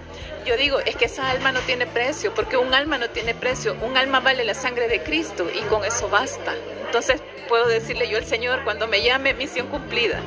yo 0.44 0.56
digo, 0.56 0.80
es 0.80 0.96
que 0.96 1.04
esa 1.04 1.30
alma 1.30 1.52
no 1.52 1.60
tiene 1.60 1.86
precio, 1.86 2.34
porque 2.34 2.56
un 2.56 2.74
alma 2.74 2.98
no 2.98 3.10
tiene 3.10 3.34
precio, 3.34 3.76
un 3.82 3.96
alma 3.96 4.20
vale 4.20 4.44
la 4.44 4.54
sangre 4.54 4.88
de 4.88 5.02
Cristo 5.02 5.48
y 5.54 5.60
con 5.62 5.84
eso 5.84 6.08
basta. 6.08 6.54
Entonces 6.86 7.22
puedo 7.48 7.66
decirle 7.66 8.08
yo 8.08 8.18
al 8.18 8.24
Señor, 8.24 8.64
cuando 8.64 8.88
me 8.88 9.02
llame, 9.02 9.34
misión 9.34 9.68
cumplida 9.68 10.20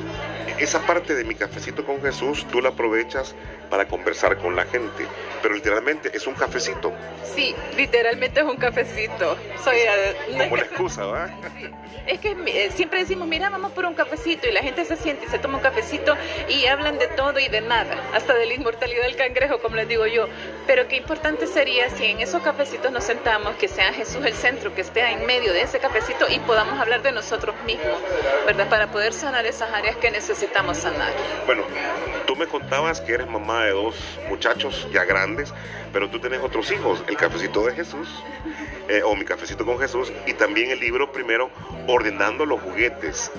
esa 0.58 0.80
parte 0.86 1.14
de 1.14 1.24
mi 1.24 1.34
cafecito 1.34 1.84
con 1.84 2.00
Jesús 2.00 2.46
tú 2.50 2.60
la 2.60 2.70
aprovechas 2.70 3.34
para 3.70 3.86
conversar 3.88 4.38
con 4.38 4.54
la 4.54 4.64
gente, 4.64 5.06
pero 5.42 5.54
literalmente 5.54 6.10
es 6.14 6.26
un 6.26 6.34
cafecito. 6.34 6.92
Sí, 7.34 7.54
literalmente 7.76 8.40
es 8.40 8.46
un 8.46 8.56
cafecito. 8.56 9.36
Soy, 9.62 9.76
eh, 9.78 10.16
Como 10.44 10.56
la 10.56 10.62
excusa, 10.62 11.04
¿va? 11.04 11.30
Es 12.06 12.20
que 12.20 12.36
eh, 12.46 12.70
siempre 12.74 13.00
decimos, 13.00 13.26
mira, 13.26 13.50
vamos 13.50 13.72
por 13.72 13.84
un 13.84 13.94
cafecito 13.94 14.48
y 14.48 14.52
la 14.52 14.62
gente 14.62 14.84
se 14.84 14.96
siente 14.96 15.26
y 15.26 15.28
se 15.28 15.40
toma 15.40 15.56
un 15.56 15.62
cafecito 15.62 16.14
y 16.48 16.66
hablan 16.66 16.98
de 16.98 17.08
todo 17.08 17.40
y 17.40 17.48
de 17.48 17.60
nada, 17.60 17.96
hasta 18.14 18.34
de 18.34 18.46
la 18.46 18.54
inmortalidad 18.54 19.02
del 19.02 19.16
cangrejo, 19.16 19.58
como 19.58 19.74
les 19.74 19.88
digo 19.88 20.06
yo. 20.06 20.28
Pero 20.68 20.86
qué 20.86 20.96
importante 20.96 21.48
sería 21.48 21.90
si 21.90 22.06
en 22.06 22.20
esos 22.20 22.42
cafecitos 22.42 22.92
nos 22.92 23.02
sentamos, 23.02 23.56
que 23.56 23.66
sea 23.66 23.92
Jesús 23.92 24.24
el 24.24 24.34
centro, 24.34 24.72
que 24.74 24.82
esté 24.82 25.00
en 25.10 25.26
medio 25.26 25.52
de 25.52 25.62
ese 25.62 25.80
cafecito 25.80 26.26
y 26.28 26.38
podamos 26.38 26.78
hablar 26.78 27.02
de 27.02 27.10
nosotros 27.10 27.56
mismos, 27.66 27.98
¿verdad? 28.46 28.68
Para 28.68 28.92
poder 28.92 29.12
sanar 29.12 29.44
esas 29.44 29.72
áreas 29.72 29.96
que 29.96 30.10
necesitamos 30.10 30.35
necesitamos 30.36 30.76
sanar. 30.76 31.14
Bueno, 31.46 31.62
tú 32.26 32.36
me 32.36 32.46
contabas 32.46 33.00
que 33.00 33.14
eres 33.14 33.26
mamá 33.26 33.64
de 33.64 33.70
dos 33.70 33.96
muchachos 34.28 34.86
ya 34.92 35.04
grandes, 35.04 35.54
pero 35.94 36.10
tú 36.10 36.20
tienes 36.20 36.40
otros 36.40 36.70
hijos, 36.72 37.02
el 37.08 37.16
cafecito 37.16 37.64
de 37.64 37.72
Jesús, 37.72 38.06
eh, 38.88 39.02
o 39.02 39.16
mi 39.16 39.24
cafecito 39.24 39.64
con 39.64 39.78
Jesús, 39.78 40.12
y 40.26 40.34
también 40.34 40.70
el 40.70 40.78
libro 40.78 41.10
primero, 41.10 41.50
ordenando 41.86 42.44
los 42.44 42.60
juguetes 42.60 43.32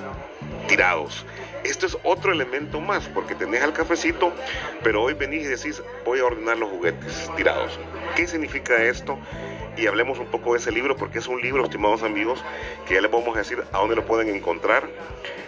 tirados. 0.67 1.23
Esto 1.63 1.85
es 1.85 1.95
otro 2.01 2.31
elemento 2.31 2.81
más, 2.81 3.07
porque 3.09 3.35
tenés 3.35 3.61
al 3.61 3.73
cafecito, 3.73 4.33
pero 4.81 5.03
hoy 5.03 5.13
venís 5.13 5.43
y 5.43 5.49
decís, 5.49 5.83
voy 6.03 6.19
a 6.19 6.25
ordenar 6.25 6.57
los 6.57 6.69
juguetes 6.71 7.29
tirados. 7.37 7.79
¿Qué 8.15 8.25
significa 8.25 8.81
esto? 8.81 9.19
Y 9.77 9.87
hablemos 9.87 10.19
un 10.19 10.27
poco 10.27 10.53
de 10.53 10.59
ese 10.59 10.71
libro, 10.71 10.95
porque 10.95 11.19
es 11.19 11.27
un 11.27 11.41
libro, 11.41 11.63
estimados 11.63 12.03
amigos, 12.03 12.43
que 12.87 12.95
ya 12.95 13.01
les 13.01 13.11
vamos 13.11 13.35
a 13.35 13.39
decir 13.39 13.63
a 13.71 13.77
dónde 13.77 13.95
lo 13.95 14.05
pueden 14.05 14.33
encontrar 14.35 14.89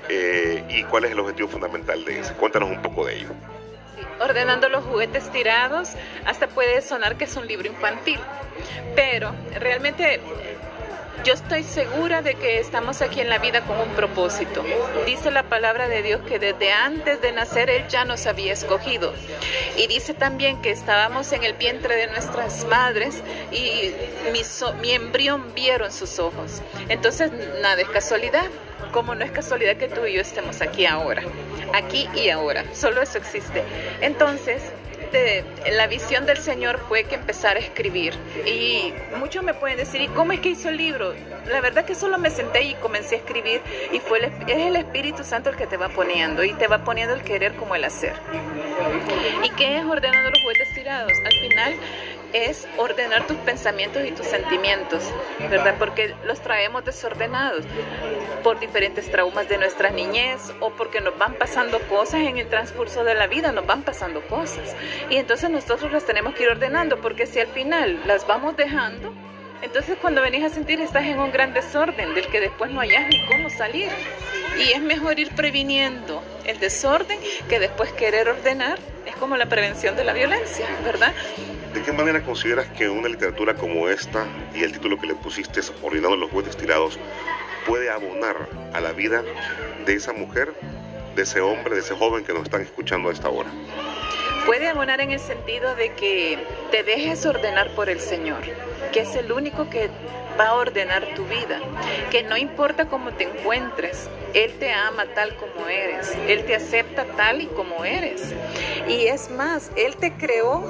eh, 0.08 0.64
y 0.70 0.84
cuál 0.84 1.06
es 1.06 1.12
el 1.12 1.20
objetivo 1.20 1.50
fundamental 1.50 2.04
de 2.06 2.20
ese. 2.20 2.34
Cuéntanos 2.34 2.70
un 2.70 2.82
poco 2.82 3.06
de 3.06 3.18
ello. 3.18 3.30
ordenando 4.20 4.70
los 4.70 4.84
juguetes 4.84 5.32
tirados, 5.32 5.96
hasta 6.26 6.48
puede 6.48 6.82
sonar 6.82 7.18
que 7.18 7.24
es 7.24 7.36
un 7.36 7.48
libro 7.48 7.68
infantil, 7.68 8.20
pero 8.96 9.34
realmente 9.60 10.20
yo 11.24 11.34
estoy 11.34 11.64
segura 11.64 12.22
de 12.22 12.36
que 12.36 12.60
estamos 12.60 13.02
aquí 13.02 13.22
en 13.22 13.30
la 13.30 13.40
vida 13.40 13.62
con 13.62 13.80
un 13.80 13.90
propósito. 13.90 14.64
Dice 15.06 15.32
la 15.32 15.44
palabra 15.44 15.88
de 15.88 16.02
Dios 16.02 16.22
que 16.28 16.40
desde 16.40 16.72
antes 16.72 17.22
de 17.22 17.32
nacer 17.32 17.70
Él 17.70 17.88
ya 17.90 18.06
nos 18.06 18.26
había 18.26 18.54
escogido. 18.54 19.14
Y 19.78 19.88
dice 19.88 20.14
también 20.14 20.62
que 20.62 20.72
estábamos 20.72 21.32
en 21.32 21.44
el 21.44 21.54
vientre 21.54 21.96
de 21.96 22.08
nuestras 22.08 22.66
madres 22.66 23.22
y 23.52 23.94
mi, 24.32 24.92
embrión 24.92 25.54
vieron 25.54 25.92
sus 25.92 26.20
ojos. 26.20 26.62
Entonces, 26.88 27.32
nada 27.62 27.82
es 27.82 27.90
casualidad 27.90 28.46
como 28.92 29.14
no 29.14 29.24
es 29.24 29.32
casualidad 29.32 29.78
que 29.78 29.88
tú 29.88 30.06
y 30.06 30.14
yo 30.14 30.22
estemos 30.22 30.62
aquí 30.62 30.86
ahora, 30.86 31.22
aquí 31.74 32.08
y 32.16 32.30
ahora, 32.30 32.64
solo 32.74 33.02
eso 33.02 33.18
existe. 33.18 33.64
Entonces, 34.02 34.62
la 35.72 35.88
visión 35.88 36.26
del 36.26 36.38
Señor 36.38 36.80
fue 36.88 37.04
que 37.04 37.16
empezara 37.16 37.60
a 37.60 37.64
escribir. 37.64 38.14
Y 38.46 38.94
muchos 39.18 39.44
me 39.44 39.54
pueden 39.54 39.78
decir, 39.78 40.02
¿y 40.02 40.08
cómo 40.08 40.32
es 40.32 40.40
que 40.40 40.50
hizo 40.50 40.70
el 40.70 40.78
libro? 40.78 41.14
La 41.48 41.62
verdad 41.62 41.86
que 41.86 41.96
solo 41.96 42.18
me 42.18 42.30
senté 42.30 42.64
y 42.64 42.74
comencé 42.76 43.16
a 43.16 43.18
escribir 43.20 43.62
y 43.92 44.00
fue 44.00 44.20
es 44.20 44.58
el 44.58 44.76
Espíritu 44.76 45.24
Santo 45.24 45.50
el 45.50 45.56
que 45.56 45.68
te 45.68 45.78
va 45.78 45.90
poniendo 45.90 46.44
y 46.44 46.54
te 46.54 46.68
va 46.68 46.84
poniendo 46.84 47.16
el 47.16 47.22
querer 47.22 47.54
como 47.56 47.76
el 47.76 47.84
hacer. 47.84 48.14
¿Y 49.44 49.50
qué 49.52 49.78
es 49.78 49.86
ordenando 49.86 50.30
los 50.30 50.42
juguetes 50.42 50.74
tirados? 50.74 51.12
Al 51.26 51.50
final 51.50 51.76
es 52.34 52.68
ordenar 52.78 53.26
tus 53.28 53.38
pensamientos 53.38 54.04
y 54.06 54.12
tus 54.12 54.26
sentimientos, 54.26 55.04
¿verdad? 55.50 55.76
Porque 55.80 56.16
los 56.26 56.40
traemos 56.42 56.86
desordenados 56.86 57.66
por 58.44 58.60
diferentes 58.60 59.10
traumas 59.10 59.50
de 59.50 59.58
nuestra 59.58 59.90
niñez 59.90 60.54
o 60.60 60.72
porque 60.72 61.02
nos 61.02 61.18
van 61.18 61.34
pasando 61.34 61.80
cosas 61.88 62.22
en 62.22 62.38
el 62.38 62.48
transcurso 62.48 63.04
de 63.04 63.16
la 63.16 63.28
vida, 63.28 63.52
nos 63.52 63.66
van 63.66 63.84
pasando 63.84 64.22
cosas. 64.22 64.76
Y 65.10 65.18
entonces 65.18 65.50
nosotros 65.50 65.92
las 65.92 66.06
tenemos 66.06 66.36
que 66.36 66.44
ir 66.44 66.50
ordenando, 66.50 67.00
porque 67.02 67.26
si 67.26 67.40
al 67.40 67.48
final 67.48 68.02
las 68.06 68.28
vamos 68.28 68.56
dejando, 68.56 69.14
entonces 69.62 69.98
cuando 70.00 70.22
venís 70.22 70.44
a 70.44 70.50
sentir 70.50 70.80
estás 70.80 71.04
en 71.06 71.20
un 71.20 71.32
gran 71.32 71.54
desorden 71.54 72.14
del 72.14 72.28
que 72.28 72.40
después 72.40 72.72
no 72.72 72.80
hayas 72.80 73.08
ni 73.10 73.26
cómo 73.26 73.50
salir. 73.50 73.90
Y 74.58 74.72
es 74.72 74.82
mejor 74.82 75.20
ir 75.20 75.34
previniendo 75.36 76.24
el 76.46 76.60
desorden 76.60 77.20
que 77.48 77.60
después 77.60 77.92
querer 77.94 78.30
ordenar. 78.30 78.80
Como 79.20 79.36
la 79.36 79.48
prevención 79.48 79.96
de 79.96 80.04
la 80.04 80.14
violencia, 80.14 80.66
¿verdad? 80.84 81.14
¿De 81.74 81.82
qué 81.84 81.92
manera 81.92 82.24
consideras 82.24 82.68
que 82.70 82.90
una 82.90 83.10
literatura 83.10 83.54
como 83.54 83.90
esta 83.90 84.26
y 84.56 84.64
el 84.64 84.72
título 84.72 84.98
que 84.98 85.08
le 85.08 85.16
pusiste, 85.16 85.60
Ordenando 85.82 86.16
los 86.16 86.32
juguetes 86.32 86.56
tirados, 86.58 86.98
puede 87.68 87.90
abonar 87.90 88.48
a 88.74 88.80
la 88.80 88.94
vida 88.94 89.24
de 89.86 89.94
esa 89.94 90.14
mujer, 90.14 90.54
de 91.16 91.24
ese 91.24 91.42
hombre, 91.42 91.76
de 91.76 91.82
ese 91.82 91.94
joven 91.94 92.24
que 92.24 92.34
nos 92.34 92.44
están 92.44 92.62
escuchando 92.62 93.10
a 93.10 93.14
esta 93.14 93.30
hora? 93.30 93.50
Puede 94.46 94.68
abonar 94.68 95.02
en 95.02 95.12
el 95.12 95.20
sentido 95.20 95.76
de 95.76 95.94
que 95.94 96.40
te 96.72 96.84
dejes 96.84 97.26
ordenar 97.26 97.70
por 97.76 97.90
el 97.90 98.00
Señor, 98.00 98.42
que 98.92 99.02
es 99.02 99.16
el 99.16 99.32
único 99.32 99.70
que 99.70 99.90
va 100.40 100.50
a 100.50 100.56
ordenar 100.56 101.06
tu 101.16 101.26
vida, 101.26 101.60
que 102.12 102.24
no 102.24 102.38
importa 102.38 102.88
cómo 102.88 103.12
te 103.12 103.26
encuentres, 103.26 104.10
Él 104.34 104.54
te 104.60 104.72
ama 104.72 105.06
tal 105.14 105.36
como 105.36 105.68
eres, 105.68 106.16
Él 106.28 106.46
te 106.46 106.56
acepta 106.56 107.06
tal 107.18 107.42
y 107.42 107.48
como 107.48 107.84
eres. 107.84 108.34
Y 108.88 109.08
es 109.08 109.30
más, 109.30 109.72
Él 109.76 109.96
te 109.98 110.14
creó 110.14 110.64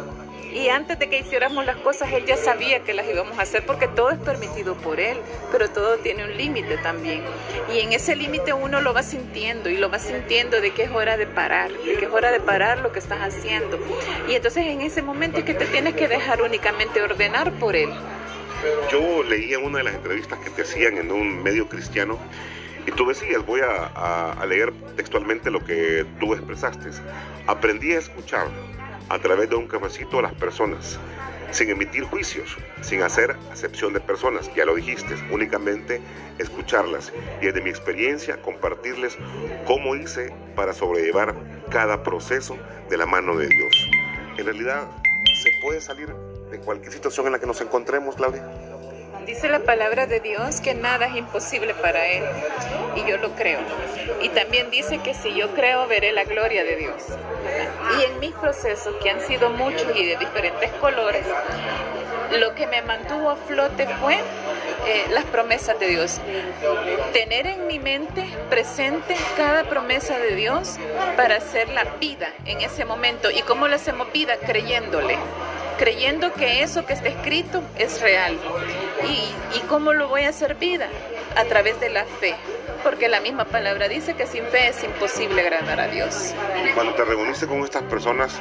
y 0.54 0.70
antes 0.70 0.98
de 0.98 1.10
que 1.10 1.20
hiciéramos 1.20 1.66
las 1.66 1.78
cosas, 1.78 2.12
Él 2.12 2.26
ya 2.26 2.36
sabía 2.36 2.84
que 2.84 2.94
las 2.94 3.08
íbamos 3.08 3.38
a 3.38 3.44
hacer 3.44 3.66
porque 3.66 3.88
todo 3.88 4.10
es 4.10 4.18
permitido 4.18 4.76
por 4.76 5.00
Él, 5.00 5.18
pero 5.52 5.70
todo 5.70 5.98
tiene 5.98 6.24
un 6.24 6.36
límite 6.38 6.78
también. 6.78 7.22
Y 7.74 7.80
en 7.80 7.94
ese 7.94 8.16
límite 8.16 8.54
uno 8.54 8.82
lo 8.82 8.94
va 8.94 9.04
sintiendo 9.04 9.70
y 9.70 9.78
lo 9.78 9.92
va 9.92 10.00
sintiendo 10.00 10.60
de 10.60 10.72
que 10.72 10.84
es 10.84 10.92
hora 10.92 11.18
de 11.18 11.28
parar, 11.28 11.72
de 11.72 11.96
que 11.96 12.06
es 12.06 12.12
hora 12.12 12.32
de 12.32 12.40
parar 12.40 12.80
lo 12.80 12.92
que 12.92 13.00
estás 13.00 13.20
haciendo. 13.22 13.80
Y 14.28 14.36
entonces 14.36 14.66
en 14.66 14.82
ese 14.82 15.02
momento 15.02 15.40
es 15.40 15.44
que 15.44 15.54
te 15.54 15.66
tienes 15.66 15.94
que 15.94 16.08
dejar 16.08 16.42
únicamente 16.42 17.02
ordenar 17.02 17.52
por 17.54 17.76
Él. 17.76 17.90
Yo 18.92 19.24
leía 19.24 19.60
una 19.60 19.78
de 19.78 19.84
las 19.86 19.94
entrevistas 19.94 20.40
que 20.40 20.50
te 20.50 20.64
hacían 20.64 20.98
en 20.98 21.12
un 21.12 21.44
medio 21.44 21.70
cristiano 21.70 22.18
y 22.86 22.92
tú 22.92 23.08
decías, 23.08 23.46
voy 23.46 23.62
a, 23.62 24.32
a 24.32 24.46
leer 24.48 24.74
textualmente 24.96 25.52
lo 25.52 25.64
que 25.64 26.06
tú 26.20 26.34
expresaste. 26.34 26.90
Aprendí 27.46 27.94
a 27.94 28.00
escuchar 28.00 28.48
a 29.08 29.20
través 29.20 29.50
de 29.50 29.56
un 29.56 29.68
cafecito 29.68 30.20
a 30.20 30.24
las 30.24 30.34
personas, 30.34 31.00
sin 31.52 31.70
emitir 31.70 32.04
juicios, 32.04 32.58
sin 32.82 33.02
hacer 33.02 33.36
acepción 33.52 33.94
de 33.94 34.00
personas, 34.00 34.54
ya 34.56 34.66
lo 34.66 34.76
dijiste, 34.76 35.16
únicamente 35.32 36.02
escucharlas 36.38 37.12
y 37.42 37.46
desde 37.46 37.62
mi 37.62 37.70
experiencia 37.70 38.42
compartirles 38.42 39.18
cómo 39.66 39.96
hice 39.96 40.34
para 40.56 40.74
sobrellevar 40.74 41.36
cada 41.72 42.04
proceso 42.04 42.58
de 42.90 42.98
la 42.98 43.06
mano 43.06 43.36
de 43.38 43.48
Dios. 43.48 43.90
En 44.38 44.46
realidad 44.46 44.88
se 45.44 45.52
puede 45.62 45.82
salir 45.82 46.14
de 46.52 46.60
cualquier 46.60 46.92
situación 46.92 47.28
en 47.28 47.34
la 47.34 47.40
que 47.40 47.48
nos 47.48 47.62
encontremos, 47.62 48.16
Claudia? 48.16 48.69
Dice 49.30 49.48
la 49.48 49.60
palabra 49.60 50.08
de 50.08 50.20
Dios 50.22 50.60
que 50.60 50.74
nada 50.74 51.06
es 51.06 51.16
imposible 51.16 51.76
para 51.76 52.04
Él 52.08 52.24
y 52.96 53.08
yo 53.08 53.18
lo 53.18 53.36
creo. 53.36 53.60
Y 54.24 54.30
también 54.30 54.72
dice 54.72 54.98
que 55.04 55.14
si 55.14 55.36
yo 55.36 55.54
creo 55.54 55.86
veré 55.86 56.12
la 56.14 56.24
gloria 56.24 56.64
de 56.64 56.76
Dios. 56.76 57.04
Y 57.96 58.06
en 58.06 58.20
mis 58.20 58.32
procesos, 58.32 58.96
que 59.04 59.12
han 59.12 59.22
sido 59.22 59.52
muchos 59.52 59.86
y 59.96 60.04
de 60.04 60.18
diferentes 60.18 60.72
colores, 60.82 61.24
lo 62.40 62.56
que 62.56 62.66
me 62.66 62.82
mantuvo 62.82 63.30
a 63.30 63.36
flote 63.36 63.88
fue 64.02 64.16
eh, 64.16 65.06
las 65.12 65.26
promesas 65.26 65.80
de 65.80 65.90
Dios. 65.90 66.20
Tener 67.14 67.46
en 67.46 67.68
mi 67.68 67.78
mente 67.78 68.26
presente 68.50 69.16
cada 69.38 69.64
promesa 69.66 70.18
de 70.18 70.34
Dios 70.34 70.78
para 71.16 71.36
hacerla 71.36 71.84
vida 72.00 72.34
en 72.46 72.62
ese 72.62 72.84
momento. 72.84 73.30
¿Y 73.30 73.44
cómo 73.44 73.68
la 73.68 73.76
hacemos 73.76 74.12
vida? 74.12 74.38
Creyéndole 74.38 75.20
creyendo 75.80 76.34
que 76.34 76.62
eso 76.62 76.86
que 76.86 76.94
está 76.94 77.08
escrito 77.08 77.64
es 77.78 78.02
real. 78.02 78.38
¿Y, 79.08 79.58
¿Y 79.58 79.62
cómo 79.62 79.94
lo 79.94 80.10
voy 80.10 80.24
a 80.24 80.30
hacer 80.30 80.56
vida? 80.56 80.90
A 81.38 81.46
través 81.46 81.80
de 81.80 81.90
la 81.90 82.04
fe, 82.04 82.36
porque 82.84 83.08
la 83.08 83.22
misma 83.22 83.46
palabra 83.46 83.88
dice 83.88 84.14
que 84.14 84.28
sin 84.28 84.44
fe 84.46 84.68
es 84.68 84.84
imposible 84.84 85.42
agradar 85.42 85.80
a 85.80 85.88
Dios. 85.88 86.36
Cuando 86.76 86.94
te 86.96 87.06
reuniste 87.06 87.48
con 87.48 87.64
estas 87.64 87.84
personas, 87.84 88.38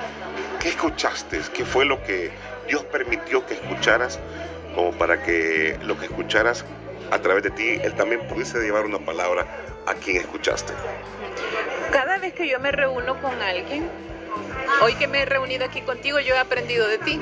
¿qué 0.60 0.70
escuchaste? 0.70 1.40
¿Qué 1.54 1.64
fue 1.64 1.84
lo 1.84 2.02
que 2.02 2.32
Dios 2.66 2.82
permitió 2.84 3.46
que 3.46 3.54
escucharas 3.54 4.18
como 4.74 4.90
para 4.92 5.22
que 5.22 5.78
lo 5.82 5.96
que 5.96 6.06
escucharas 6.06 6.64
a 7.12 7.18
través 7.20 7.44
de 7.44 7.50
ti, 7.50 7.78
Él 7.82 7.94
también 7.94 8.26
pudiese 8.26 8.58
llevar 8.58 8.84
una 8.84 8.98
palabra 8.98 9.46
a 9.86 9.94
quien 9.94 10.16
escuchaste? 10.16 10.72
Cada 11.92 12.18
vez 12.18 12.34
que 12.34 12.48
yo 12.48 12.58
me 12.58 12.72
reúno 12.72 13.20
con 13.20 13.40
alguien, 13.40 13.88
Hoy 14.82 14.94
que 14.94 15.06
me 15.06 15.22
he 15.22 15.24
reunido 15.24 15.64
aquí 15.64 15.80
contigo, 15.80 16.20
yo 16.20 16.34
he 16.34 16.38
aprendido 16.38 16.86
de 16.88 16.98
ti, 16.98 17.20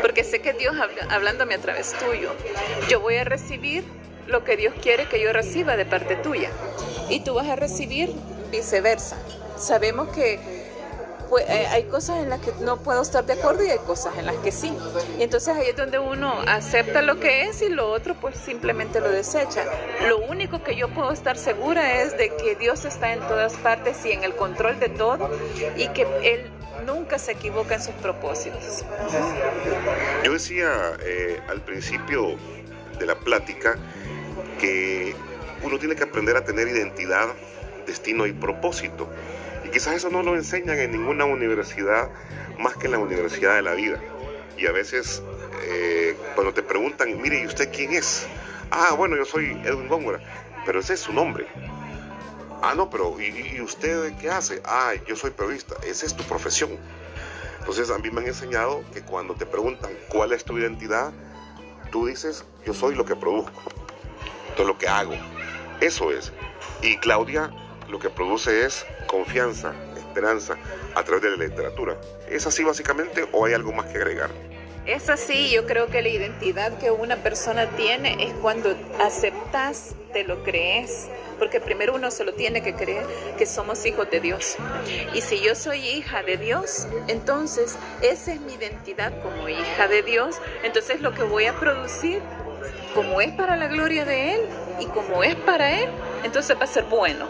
porque 0.00 0.24
sé 0.24 0.40
que 0.40 0.52
Dios 0.52 0.76
hablándome 1.10 1.54
a 1.54 1.58
través 1.58 1.92
tuyo. 1.94 2.32
Yo 2.88 3.00
voy 3.00 3.16
a 3.16 3.24
recibir 3.24 3.84
lo 4.26 4.44
que 4.44 4.56
Dios 4.56 4.74
quiere 4.80 5.06
que 5.08 5.20
yo 5.20 5.32
reciba 5.32 5.76
de 5.76 5.84
parte 5.84 6.16
tuya, 6.16 6.50
y 7.08 7.20
tú 7.20 7.34
vas 7.34 7.48
a 7.48 7.56
recibir 7.56 8.14
viceversa. 8.50 9.16
Sabemos 9.56 10.08
que 10.08 10.57
eh, 11.38 11.66
hay 11.70 11.84
cosas 11.84 12.18
en 12.18 12.30
las 12.30 12.40
que 12.40 12.52
no 12.60 12.78
puedo 12.78 13.02
estar 13.02 13.24
de 13.26 13.34
acuerdo 13.34 13.64
y 13.64 13.70
hay 13.70 13.78
cosas 13.78 14.16
en 14.16 14.26
las 14.26 14.36
que 14.36 14.52
sí. 14.52 14.72
Y 15.18 15.22
entonces 15.22 15.54
ahí 15.54 15.68
es 15.68 15.76
donde 15.76 15.98
uno 15.98 16.34
acepta 16.46 17.02
lo 17.02 17.20
que 17.20 17.42
es 17.42 17.60
y 17.62 17.68
lo 17.68 17.90
otro 17.90 18.14
pues 18.14 18.36
simplemente 18.36 19.00
lo 19.00 19.10
desecha. 19.10 19.64
Lo 20.08 20.18
único 20.18 20.62
que 20.62 20.76
yo 20.76 20.88
puedo 20.88 21.12
estar 21.12 21.36
segura 21.36 22.02
es 22.02 22.16
de 22.16 22.34
que 22.36 22.54
Dios 22.56 22.84
está 22.84 23.12
en 23.12 23.20
todas 23.20 23.54
partes 23.54 24.04
y 24.06 24.12
en 24.12 24.24
el 24.24 24.34
control 24.34 24.80
de 24.80 24.88
todo 24.88 25.30
y 25.76 25.88
que 25.88 26.06
Él 26.22 26.50
nunca 26.86 27.18
se 27.18 27.32
equivoca 27.32 27.74
en 27.74 27.82
sus 27.82 27.94
propósitos. 27.96 28.84
Yo 30.24 30.32
decía 30.32 30.96
eh, 31.00 31.40
al 31.48 31.60
principio 31.62 32.36
de 32.98 33.06
la 33.06 33.18
plática 33.18 33.76
que 34.60 35.14
uno 35.62 35.78
tiene 35.78 35.96
que 35.96 36.04
aprender 36.04 36.36
a 36.36 36.44
tener 36.44 36.68
identidad, 36.68 37.28
destino 37.86 38.26
y 38.26 38.32
propósito. 38.32 39.08
Y 39.68 39.70
quizás 39.70 39.96
eso 39.96 40.08
no 40.08 40.22
lo 40.22 40.34
enseñan 40.34 40.78
en 40.78 40.92
ninguna 40.92 41.26
universidad 41.26 42.10
más 42.58 42.74
que 42.76 42.86
en 42.86 42.92
la 42.92 42.98
universidad 42.98 43.54
de 43.56 43.60
la 43.60 43.74
vida. 43.74 44.00
Y 44.56 44.66
a 44.66 44.72
veces 44.72 45.22
eh, 45.62 46.16
cuando 46.34 46.54
te 46.54 46.62
preguntan, 46.62 47.20
mire, 47.20 47.42
¿y 47.42 47.46
usted 47.46 47.70
quién 47.70 47.92
es? 47.92 48.26
Ah, 48.70 48.94
bueno, 48.96 49.14
yo 49.14 49.26
soy 49.26 49.50
Edwin 49.66 49.86
Góngora, 49.88 50.20
pero 50.64 50.80
ese 50.80 50.94
es 50.94 51.00
su 51.00 51.12
nombre. 51.12 51.46
Ah, 52.62 52.72
no, 52.74 52.88
pero 52.88 53.20
¿y, 53.20 53.60
usted 53.60 54.14
qué 54.18 54.30
hace? 54.30 54.62
Ah, 54.64 54.92
yo 55.06 55.14
soy 55.16 55.32
periodista, 55.32 55.74
esa 55.86 56.06
es 56.06 56.16
tu 56.16 56.24
profesión. 56.24 56.70
Entonces 57.58 57.90
a 57.90 57.98
mí 57.98 58.10
me 58.10 58.22
han 58.22 58.28
enseñado 58.28 58.82
que 58.94 59.02
cuando 59.02 59.34
te 59.34 59.44
preguntan 59.44 59.90
cuál 60.08 60.32
es 60.32 60.44
tu 60.44 60.56
identidad, 60.56 61.12
tú 61.92 62.06
dices, 62.06 62.42
yo 62.64 62.72
soy 62.72 62.94
lo 62.94 63.04
que 63.04 63.16
produzco, 63.16 63.60
todo 64.56 64.66
lo 64.66 64.78
que 64.78 64.88
hago. 64.88 65.12
Eso 65.82 66.10
es. 66.10 66.32
Y 66.80 66.96
Claudia 66.96 67.50
lo 67.90 67.98
que 67.98 68.08
produce 68.08 68.64
es 68.64 68.86
confianza, 69.08 69.72
esperanza 69.96 70.56
a 70.94 71.02
través 71.02 71.22
de 71.22 71.30
la 71.30 71.44
literatura. 71.44 71.96
¿Es 72.28 72.46
así 72.46 72.62
básicamente 72.62 73.26
o 73.32 73.44
hay 73.44 73.54
algo 73.54 73.72
más 73.72 73.86
que 73.86 73.98
agregar? 73.98 74.30
Es 74.86 75.10
así, 75.10 75.50
yo 75.50 75.66
creo 75.66 75.88
que 75.88 76.00
la 76.00 76.08
identidad 76.08 76.78
que 76.78 76.90
una 76.90 77.16
persona 77.16 77.68
tiene 77.76 78.24
es 78.24 78.32
cuando 78.40 78.74
aceptas, 78.98 79.94
te 80.14 80.24
lo 80.24 80.42
crees, 80.44 81.08
porque 81.38 81.60
primero 81.60 81.94
uno 81.94 82.10
se 82.10 82.24
lo 82.24 82.32
tiene 82.32 82.62
que 82.62 82.74
creer 82.74 83.04
que 83.36 83.44
somos 83.44 83.84
hijos 83.84 84.10
de 84.10 84.20
Dios. 84.20 84.56
Y 85.12 85.20
si 85.20 85.40
yo 85.40 85.54
soy 85.54 85.86
hija 85.86 86.22
de 86.22 86.38
Dios, 86.38 86.86
entonces 87.06 87.76
esa 88.00 88.32
es 88.32 88.40
mi 88.40 88.54
identidad 88.54 89.12
como 89.22 89.50
hija 89.50 89.88
de 89.88 90.02
Dios, 90.02 90.36
entonces 90.62 91.02
lo 91.02 91.12
que 91.12 91.22
voy 91.22 91.44
a 91.44 91.52
producir, 91.60 92.22
como 92.94 93.20
es 93.20 93.32
para 93.32 93.56
la 93.56 93.68
gloria 93.68 94.06
de 94.06 94.36
Él 94.36 94.40
y 94.80 94.86
como 94.86 95.22
es 95.22 95.34
para 95.34 95.82
Él, 95.82 95.90
entonces 96.24 96.56
va 96.58 96.64
a 96.64 96.66
ser 96.66 96.84
bueno. 96.84 97.26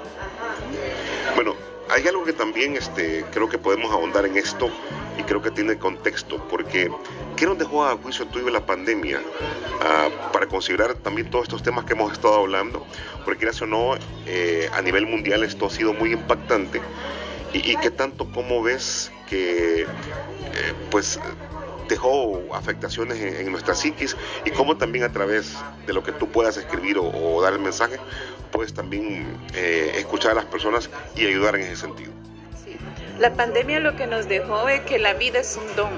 Bueno, 1.35 1.55
hay 1.90 2.07
algo 2.07 2.24
que 2.24 2.33
también 2.33 2.77
este, 2.77 3.24
creo 3.33 3.48
que 3.48 3.59
podemos 3.59 3.92
ahondar 3.92 4.27
en 4.27 4.37
esto 4.37 4.70
y 5.18 5.22
creo 5.22 5.42
que 5.42 5.51
tiene 5.51 5.79
contexto, 5.79 6.38
porque 6.48 6.90
¿qué 7.37 7.46
nos 7.46 7.59
dejó 7.59 7.85
a 7.85 7.96
juicio 7.96 8.27
tuyo 8.27 8.51
la 8.51 8.64
pandemia 8.66 9.20
ah, 9.81 10.09
para 10.33 10.46
considerar 10.46 10.94
también 10.94 11.31
todos 11.31 11.44
estos 11.44 11.62
temas 11.62 11.85
que 11.85 11.94
hemos 11.94 12.12
estado 12.12 12.35
hablando? 12.35 12.87
Porque 13.24 13.38
quieras 13.38 13.61
o 13.62 13.66
no, 13.66 13.96
eh, 14.27 14.68
a 14.72 14.83
nivel 14.83 15.07
mundial 15.07 15.42
esto 15.42 15.66
ha 15.66 15.70
sido 15.70 15.92
muy 15.92 16.12
impactante. 16.12 16.81
¿Y, 17.53 17.77
qué 17.77 17.90
tanto, 17.90 18.31
cómo 18.31 18.62
ves 18.62 19.11
que, 19.27 19.83
eh, 19.83 19.87
pues, 20.90 21.18
dejó 21.88 22.42
afectaciones 22.55 23.18
en, 23.18 23.51
nuestra 23.51 23.74
psiquis 23.74 24.16
y 24.44 24.51
cómo 24.51 24.77
también 24.77 25.05
a 25.05 25.12
través 25.12 25.57
de 25.87 25.94
lo 25.94 26.03
que 26.03 26.12
tú 26.12 26.29
puedas 26.29 26.57
escribir 26.59 26.98
o, 26.98 27.40
dar 27.40 27.55
el 27.55 27.61
mensaje, 27.61 27.98
puedes 28.48 28.74
también 28.74 29.26
eh, 29.54 29.92
escuchar 29.96 30.32
a 30.32 30.34
las 30.34 30.44
personas 30.46 30.90
y 31.16 31.26
ayudar 31.26 31.56
en 31.56 31.62
ese 31.62 31.76
sentido. 31.76 32.12
La 33.18 33.35
pandemia 33.35 33.81
lo 33.81 33.96
que 33.96 34.07
nos 34.07 34.28
dejó 34.28 34.68
es 34.68 34.83
que 34.83 35.00
la 35.00 35.12
vida 35.14 35.40
es 35.40 35.57
un 35.57 35.74
don, 35.74 35.90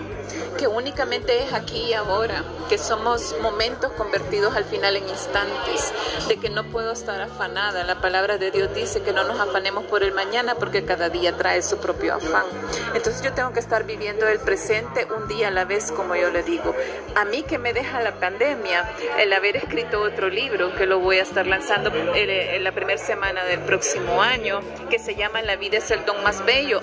que 0.59 0.66
únicamente 0.66 1.42
es 1.42 1.52
aquí 1.52 1.88
y 1.88 1.92
ahora, 1.92 2.44
que 2.70 2.78
somos 2.78 3.37
momentos 3.42 3.92
convertidos 3.92 4.56
al 4.56 4.64
final 4.64 4.96
en 4.96 5.06
instantes, 5.06 5.92
de 6.28 6.38
que 6.38 6.48
no 6.48 6.64
puedo 6.64 6.92
estar 6.92 7.20
afanada. 7.20 7.85
La 7.85 8.00
palabra 8.00 8.38
de 8.38 8.50
Dios 8.50 8.72
dice 8.74 9.02
que 9.02 9.12
no 9.12 9.24
nos 9.24 9.38
afanemos 9.38 9.85
por 9.85 10.02
el 10.02 10.12
mañana 10.12 10.54
porque 10.54 10.87
cada 10.87 11.11
día 11.11 11.37
trae 11.37 11.61
su 11.61 11.76
propio 11.78 12.14
afán. 12.14 12.46
Entonces 12.94 13.20
yo 13.22 13.35
tengo 13.35 13.52
que 13.52 13.61
estar 13.61 13.85
viviendo 13.85 14.26
el 14.26 14.38
presente 14.38 15.06
un 15.14 15.28
día 15.28 15.48
a 15.48 15.50
la 15.50 15.66
vez, 15.66 15.92
como 15.92 16.16
yo 16.16 16.30
le 16.30 16.42
digo. 16.42 16.74
A 17.16 17.26
mí 17.26 17.42
que 17.42 17.59
me 17.59 17.74
deja 17.74 18.00
la 18.00 18.14
pandemia, 18.14 18.88
el 19.18 19.30
haber 19.35 19.56
escrito 19.56 20.00
otro 20.00 20.30
libro 20.30 20.74
que 20.74 20.87
lo 20.87 21.00
voy 21.00 21.18
a 21.18 21.22
estar 21.22 21.46
lanzando 21.46 21.92
en 22.14 22.64
la 22.64 22.72
primera 22.72 22.98
semana 22.98 23.44
del 23.44 23.61
próximo 23.61 24.22
año, 24.22 24.61
que 24.88 24.98
se 24.98 25.16
llama 25.16 25.42
La 25.42 25.56
vida 25.56 25.78
es 25.78 25.90
el 25.90 26.04
don 26.06 26.22
más 26.22 26.44
bello 26.46 26.80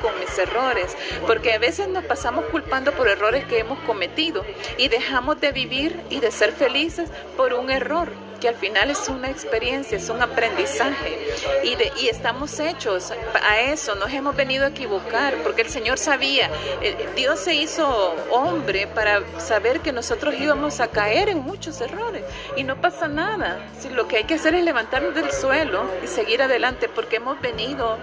con 0.00 0.18
mis 0.20 0.38
errores, 0.38 0.96
porque 1.26 1.52
a 1.52 1.58
veces 1.58 1.88
nos 1.88 2.04
pasamos 2.04 2.44
culpando 2.46 2.92
por 2.92 3.08
errores 3.08 3.44
que 3.44 3.58
hemos 3.58 3.78
cometido 3.80 4.44
y 4.78 4.88
dejamos 4.88 5.40
de 5.40 5.52
vivir 5.52 6.00
y 6.10 6.20
de 6.20 6.30
ser 6.30 6.52
felices 6.52 7.10
por 7.36 7.52
un 7.54 7.70
error 7.70 8.08
que 8.40 8.48
al 8.48 8.54
final 8.54 8.90
es 8.90 9.08
una 9.08 9.30
experiencia, 9.30 9.96
es 9.98 10.08
un 10.08 10.22
aprendizaje. 10.22 11.18
Y, 11.62 11.74
de, 11.76 11.92
y 12.00 12.08
estamos 12.08 12.58
hechos 12.60 13.12
a 13.42 13.60
eso, 13.60 13.94
nos 13.94 14.12
hemos 14.12 14.36
venido 14.36 14.64
a 14.64 14.68
equivocar 14.68 15.34
porque 15.42 15.62
el 15.62 15.68
Señor 15.68 15.98
sabía, 15.98 16.50
eh, 16.82 17.08
Dios 17.16 17.40
se 17.40 17.54
hizo 17.54 18.14
hombre 18.30 18.86
para 18.86 19.22
saber 19.40 19.80
que 19.80 19.92
nosotros 19.92 20.34
íbamos 20.38 20.80
a 20.80 20.88
caer 20.88 21.28
en 21.28 21.38
muchos 21.38 21.80
errores. 21.80 22.22
Y 22.56 22.64
no 22.64 22.80
pasa 22.80 23.08
nada, 23.08 23.58
si 23.78 23.88
lo 23.88 24.08
que 24.08 24.18
hay 24.18 24.24
que 24.24 24.34
hacer 24.34 24.54
es 24.54 24.64
levantarnos 24.64 25.14
del 25.14 25.30
suelo 25.32 25.84
y 26.02 26.06
seguir 26.06 26.42
adelante 26.42 26.88
porque 26.88 27.16
hemos 27.16 27.40
venido 27.40 27.98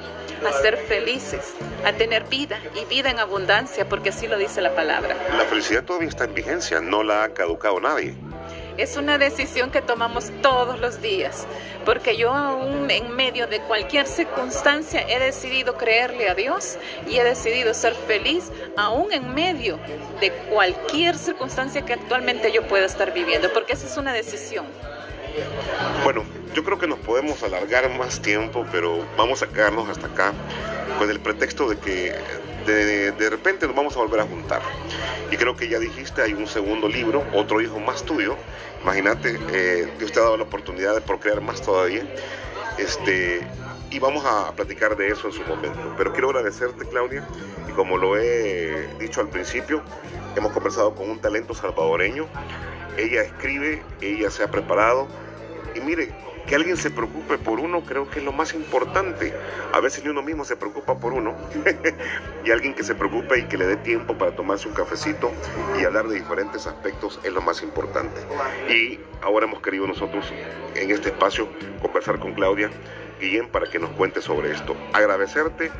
a 0.45 0.51
ser 0.61 0.77
felices, 0.77 1.53
a 1.85 1.93
tener 1.93 2.23
vida 2.25 2.59
y 2.75 2.85
vida 2.85 3.11
en 3.11 3.19
abundancia 3.19 3.87
porque 3.87 4.09
así 4.09 4.27
lo 4.27 4.37
dice 4.37 4.61
la 4.61 4.73
palabra. 4.75 5.15
La 5.37 5.45
felicidad 5.45 5.83
todavía 5.83 6.09
está 6.09 6.25
en 6.25 6.33
vigencia, 6.33 6.81
no 6.81 7.03
la 7.03 7.23
ha 7.23 7.33
caducado 7.33 7.79
nadie 7.79 8.15
es 8.77 8.97
una 8.97 9.17
decisión 9.17 9.71
que 9.71 9.81
tomamos 9.81 10.31
todos 10.41 10.79
los 10.79 11.01
días, 11.01 11.45
porque 11.85 12.15
yo 12.17 12.33
aún 12.33 12.89
en 12.89 13.15
medio 13.15 13.47
de 13.47 13.59
cualquier 13.61 14.07
circunstancia 14.07 15.05
he 15.07 15.19
decidido 15.19 15.75
creerle 15.75 16.29
a 16.29 16.35
Dios 16.35 16.77
y 17.07 17.17
he 17.17 17.23
decidido 17.23 17.73
ser 17.73 17.93
feliz 17.93 18.51
aún 18.77 19.11
en 19.11 19.33
medio 19.33 19.79
de 20.19 20.31
cualquier 20.49 21.17
circunstancia 21.17 21.83
que 21.83 21.93
actualmente 21.93 22.51
yo 22.51 22.63
pueda 22.67 22.85
estar 22.85 23.13
viviendo, 23.13 23.51
porque 23.53 23.73
esa 23.73 23.87
es 23.87 23.97
una 23.97 24.13
decisión. 24.13 24.65
Bueno, 26.03 26.23
yo 26.53 26.63
creo 26.63 26.77
que 26.77 26.87
nos 26.87 26.99
podemos 26.99 27.41
alargar 27.43 27.89
más 27.97 28.21
tiempo, 28.21 28.65
pero 28.71 29.05
vamos 29.17 29.41
a 29.43 29.47
quedarnos 29.47 29.89
hasta 29.89 30.07
acá 30.07 30.33
con 30.97 31.09
el 31.09 31.19
pretexto 31.19 31.69
de 31.69 31.77
que 31.77 32.13
de, 32.65 33.29
repente 33.29 33.65
nos 33.67 33.75
vamos 33.75 33.95
a 33.95 33.99
volver 33.99 34.19
a 34.19 34.23
juntar. 34.23 34.61
Y 35.31 35.37
creo 35.37 35.55
que 35.55 35.67
ya 35.67 35.79
dijiste, 35.79 36.21
hay 36.21 36.33
un 36.33 36.47
segundo 36.47 36.87
libro, 36.87 37.23
otro 37.33 37.61
hijo 37.61 37.79
más 37.79 38.03
tuyo. 38.03 38.35
Imagínate, 38.83 39.39
eh, 39.51 39.87
Dios 39.97 40.11
te 40.11 40.19
ha 40.19 40.23
dado 40.23 40.37
la 40.37 40.43
oportunidad 40.43 40.93
de 40.93 41.01
procrear 41.01 41.41
más 41.41 41.61
todavía. 41.61 42.03
Este, 42.77 43.41
y 43.91 43.99
vamos 43.99 44.25
a 44.25 44.51
platicar 44.53 44.95
de 44.95 45.09
eso 45.09 45.27
en 45.27 45.33
su 45.33 45.43
momento. 45.43 45.93
Pero 45.97 46.13
quiero 46.13 46.29
agradecerte, 46.29 46.87
Claudia, 46.87 47.27
y 47.69 47.71
como 47.73 47.97
lo 47.97 48.17
he 48.17 48.87
dicho 48.99 49.21
al 49.21 49.29
principio, 49.29 49.83
hemos 50.35 50.51
conversado 50.53 50.95
con 50.95 51.09
un 51.09 51.19
talento 51.19 51.53
salvadoreño. 51.53 52.27
Ella 52.97 53.21
escribe, 53.21 53.83
ella 54.01 54.31
se 54.31 54.43
ha 54.43 54.51
preparado, 54.51 55.07
y 55.75 55.81
mire, 55.81 56.13
que 56.47 56.55
alguien 56.55 56.75
se 56.77 56.89
preocupe 56.89 57.37
por 57.37 57.59
uno 57.59 57.81
creo 57.81 58.09
que 58.09 58.19
es 58.19 58.25
lo 58.25 58.31
más 58.31 58.53
importante. 58.53 59.33
A 59.73 59.79
veces 59.79 60.03
ni 60.03 60.09
uno 60.09 60.21
mismo 60.21 60.43
se 60.43 60.55
preocupa 60.55 60.97
por 60.99 61.13
uno. 61.13 61.35
y 62.45 62.51
alguien 62.51 62.73
que 62.73 62.83
se 62.83 62.95
preocupe 62.95 63.39
y 63.39 63.43
que 63.43 63.57
le 63.57 63.67
dé 63.67 63.77
tiempo 63.77 64.17
para 64.17 64.35
tomarse 64.35 64.67
un 64.67 64.73
cafecito 64.73 65.31
y 65.79 65.83
hablar 65.83 66.07
de 66.07 66.15
diferentes 66.15 66.65
aspectos 66.65 67.19
es 67.23 67.31
lo 67.31 67.41
más 67.41 67.61
importante. 67.61 68.21
Y 68.69 68.99
ahora 69.21 69.45
hemos 69.45 69.61
querido 69.61 69.85
nosotros 69.87 70.25
en 70.75 70.91
este 70.91 71.09
espacio 71.09 71.47
conversar 71.81 72.19
con 72.19 72.33
Claudia 72.33 72.69
Guillén 73.21 73.47
para 73.47 73.67
que 73.67 73.79
nos 73.79 73.91
cuente 73.91 74.21
sobre 74.21 74.51
esto. 74.51 74.75
Agradecerte, 74.93 75.71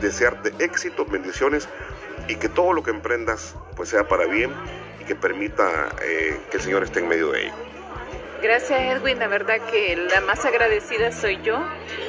desearte 0.00 0.52
éxito, 0.64 1.04
bendiciones 1.04 1.68
y 2.28 2.36
que 2.36 2.48
todo 2.48 2.72
lo 2.72 2.82
que 2.82 2.90
emprendas 2.90 3.54
pues 3.76 3.88
sea 3.88 4.06
para 4.08 4.26
bien 4.26 4.52
y 5.00 5.04
que 5.04 5.14
permita 5.14 5.90
eh, 6.02 6.40
que 6.50 6.56
el 6.56 6.62
Señor 6.62 6.84
esté 6.84 7.00
en 7.00 7.08
medio 7.08 7.30
de 7.32 7.46
ello. 7.46 7.54
Gracias 8.42 8.80
Edwin, 8.80 9.18
la 9.18 9.28
verdad 9.28 9.60
que 9.70 9.96
la 9.96 10.20
más 10.20 10.44
agradecida 10.44 11.12
soy 11.12 11.40
yo, 11.42 11.64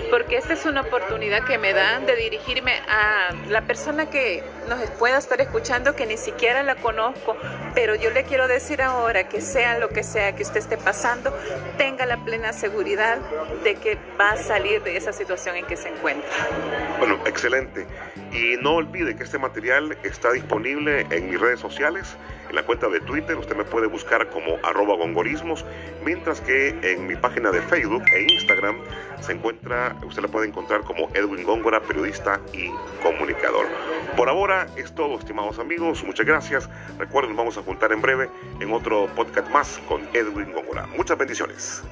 porque 0.10 0.38
esta 0.38 0.54
es 0.54 0.66
una 0.66 0.82
oportunidad 0.82 1.44
que 1.46 1.58
me 1.58 1.74
dan 1.74 2.06
de 2.06 2.16
dirigirme 2.16 2.74
a 2.88 3.34
la 3.50 3.62
persona 3.62 4.10
que 4.10 4.44
nos 4.68 4.80
pueda 4.92 5.18
estar 5.18 5.40
escuchando, 5.42 5.96
que 5.96 6.06
ni 6.06 6.18
siquiera 6.18 6.64
la 6.64 6.76
conozco, 6.76 7.36
pero 7.74 7.96
yo 7.96 8.12
le 8.12 8.24
quiero 8.24 8.48
decir 8.48 8.82
ahora 8.82 9.28
que 9.28 9.42
sea 9.42 9.78
lo 9.80 9.90
que 9.90 10.04
sea 10.04 10.36
que 10.36 10.44
usted 10.44 10.58
esté 10.58 10.78
pasando, 10.78 11.36
tenga 11.78 12.06
la 12.06 12.24
plena 12.24 12.54
seguridad 12.54 13.18
de 13.64 13.76
que 13.76 13.98
va 14.20 14.32
a 14.32 14.38
salir 14.38 14.84
de 14.84 14.98
esa 14.98 15.14
situación 15.14 15.56
en 15.56 15.66
que 15.66 15.76
se 15.76 15.90
encuentra. 15.90 16.30
Bueno, 17.00 17.20
excelente. 17.26 17.86
Y 18.32 18.58
no 18.62 18.76
olvide 18.76 19.16
que 19.16 19.24
este 19.24 19.38
material 19.38 19.96
está 20.04 20.32
disponible 20.32 21.06
en 21.12 21.30
mis 21.30 21.40
redes 21.40 21.60
sociales, 21.60 22.18
en 22.50 22.56
la 22.56 22.64
cuenta 22.64 22.88
de 22.88 23.00
Twitter, 23.00 23.36
usted 23.36 23.56
me 23.56 23.64
puede 23.64 23.88
buscar 23.88 24.30
como 24.30 24.60
arroba 24.64 24.96
gongorismos, 24.96 25.66
mientras 26.06 26.40
que 26.40 26.70
en 26.84 27.08
mi 27.08 27.16
página 27.16 27.50
de 27.50 27.62
Facebook 27.62 28.04
e 28.14 28.28
Instagram 28.32 28.78
se 29.22 29.32
usted 30.06 30.22
la 30.22 30.28
puede 30.28 30.48
encontrar 30.48 30.82
como 30.82 31.10
Edwin 31.14 31.44
Góngora, 31.44 31.82
periodista 31.82 32.40
y 32.54 32.70
comunicador. 33.02 33.68
Por 34.18 34.30
ahora 34.30 34.68
es 34.76 34.94
todo, 34.94 35.18
estimados 35.18 35.60
amigos, 35.60 36.04
muchas 36.04 36.26
gracias. 36.26 36.70
Recuerden, 37.00 37.32
nos 37.32 37.38
vamos 37.38 37.58
a 37.58 37.62
juntar 37.64 37.92
en 37.92 38.02
breve 38.02 38.30
en 38.60 38.72
otro 38.72 39.08
podcast 39.16 39.50
más 39.50 39.80
con 39.88 40.02
Edwin 40.14 40.52
Góngora. 40.52 40.88
Muchas 40.98 41.18
bendiciones. 41.18 41.84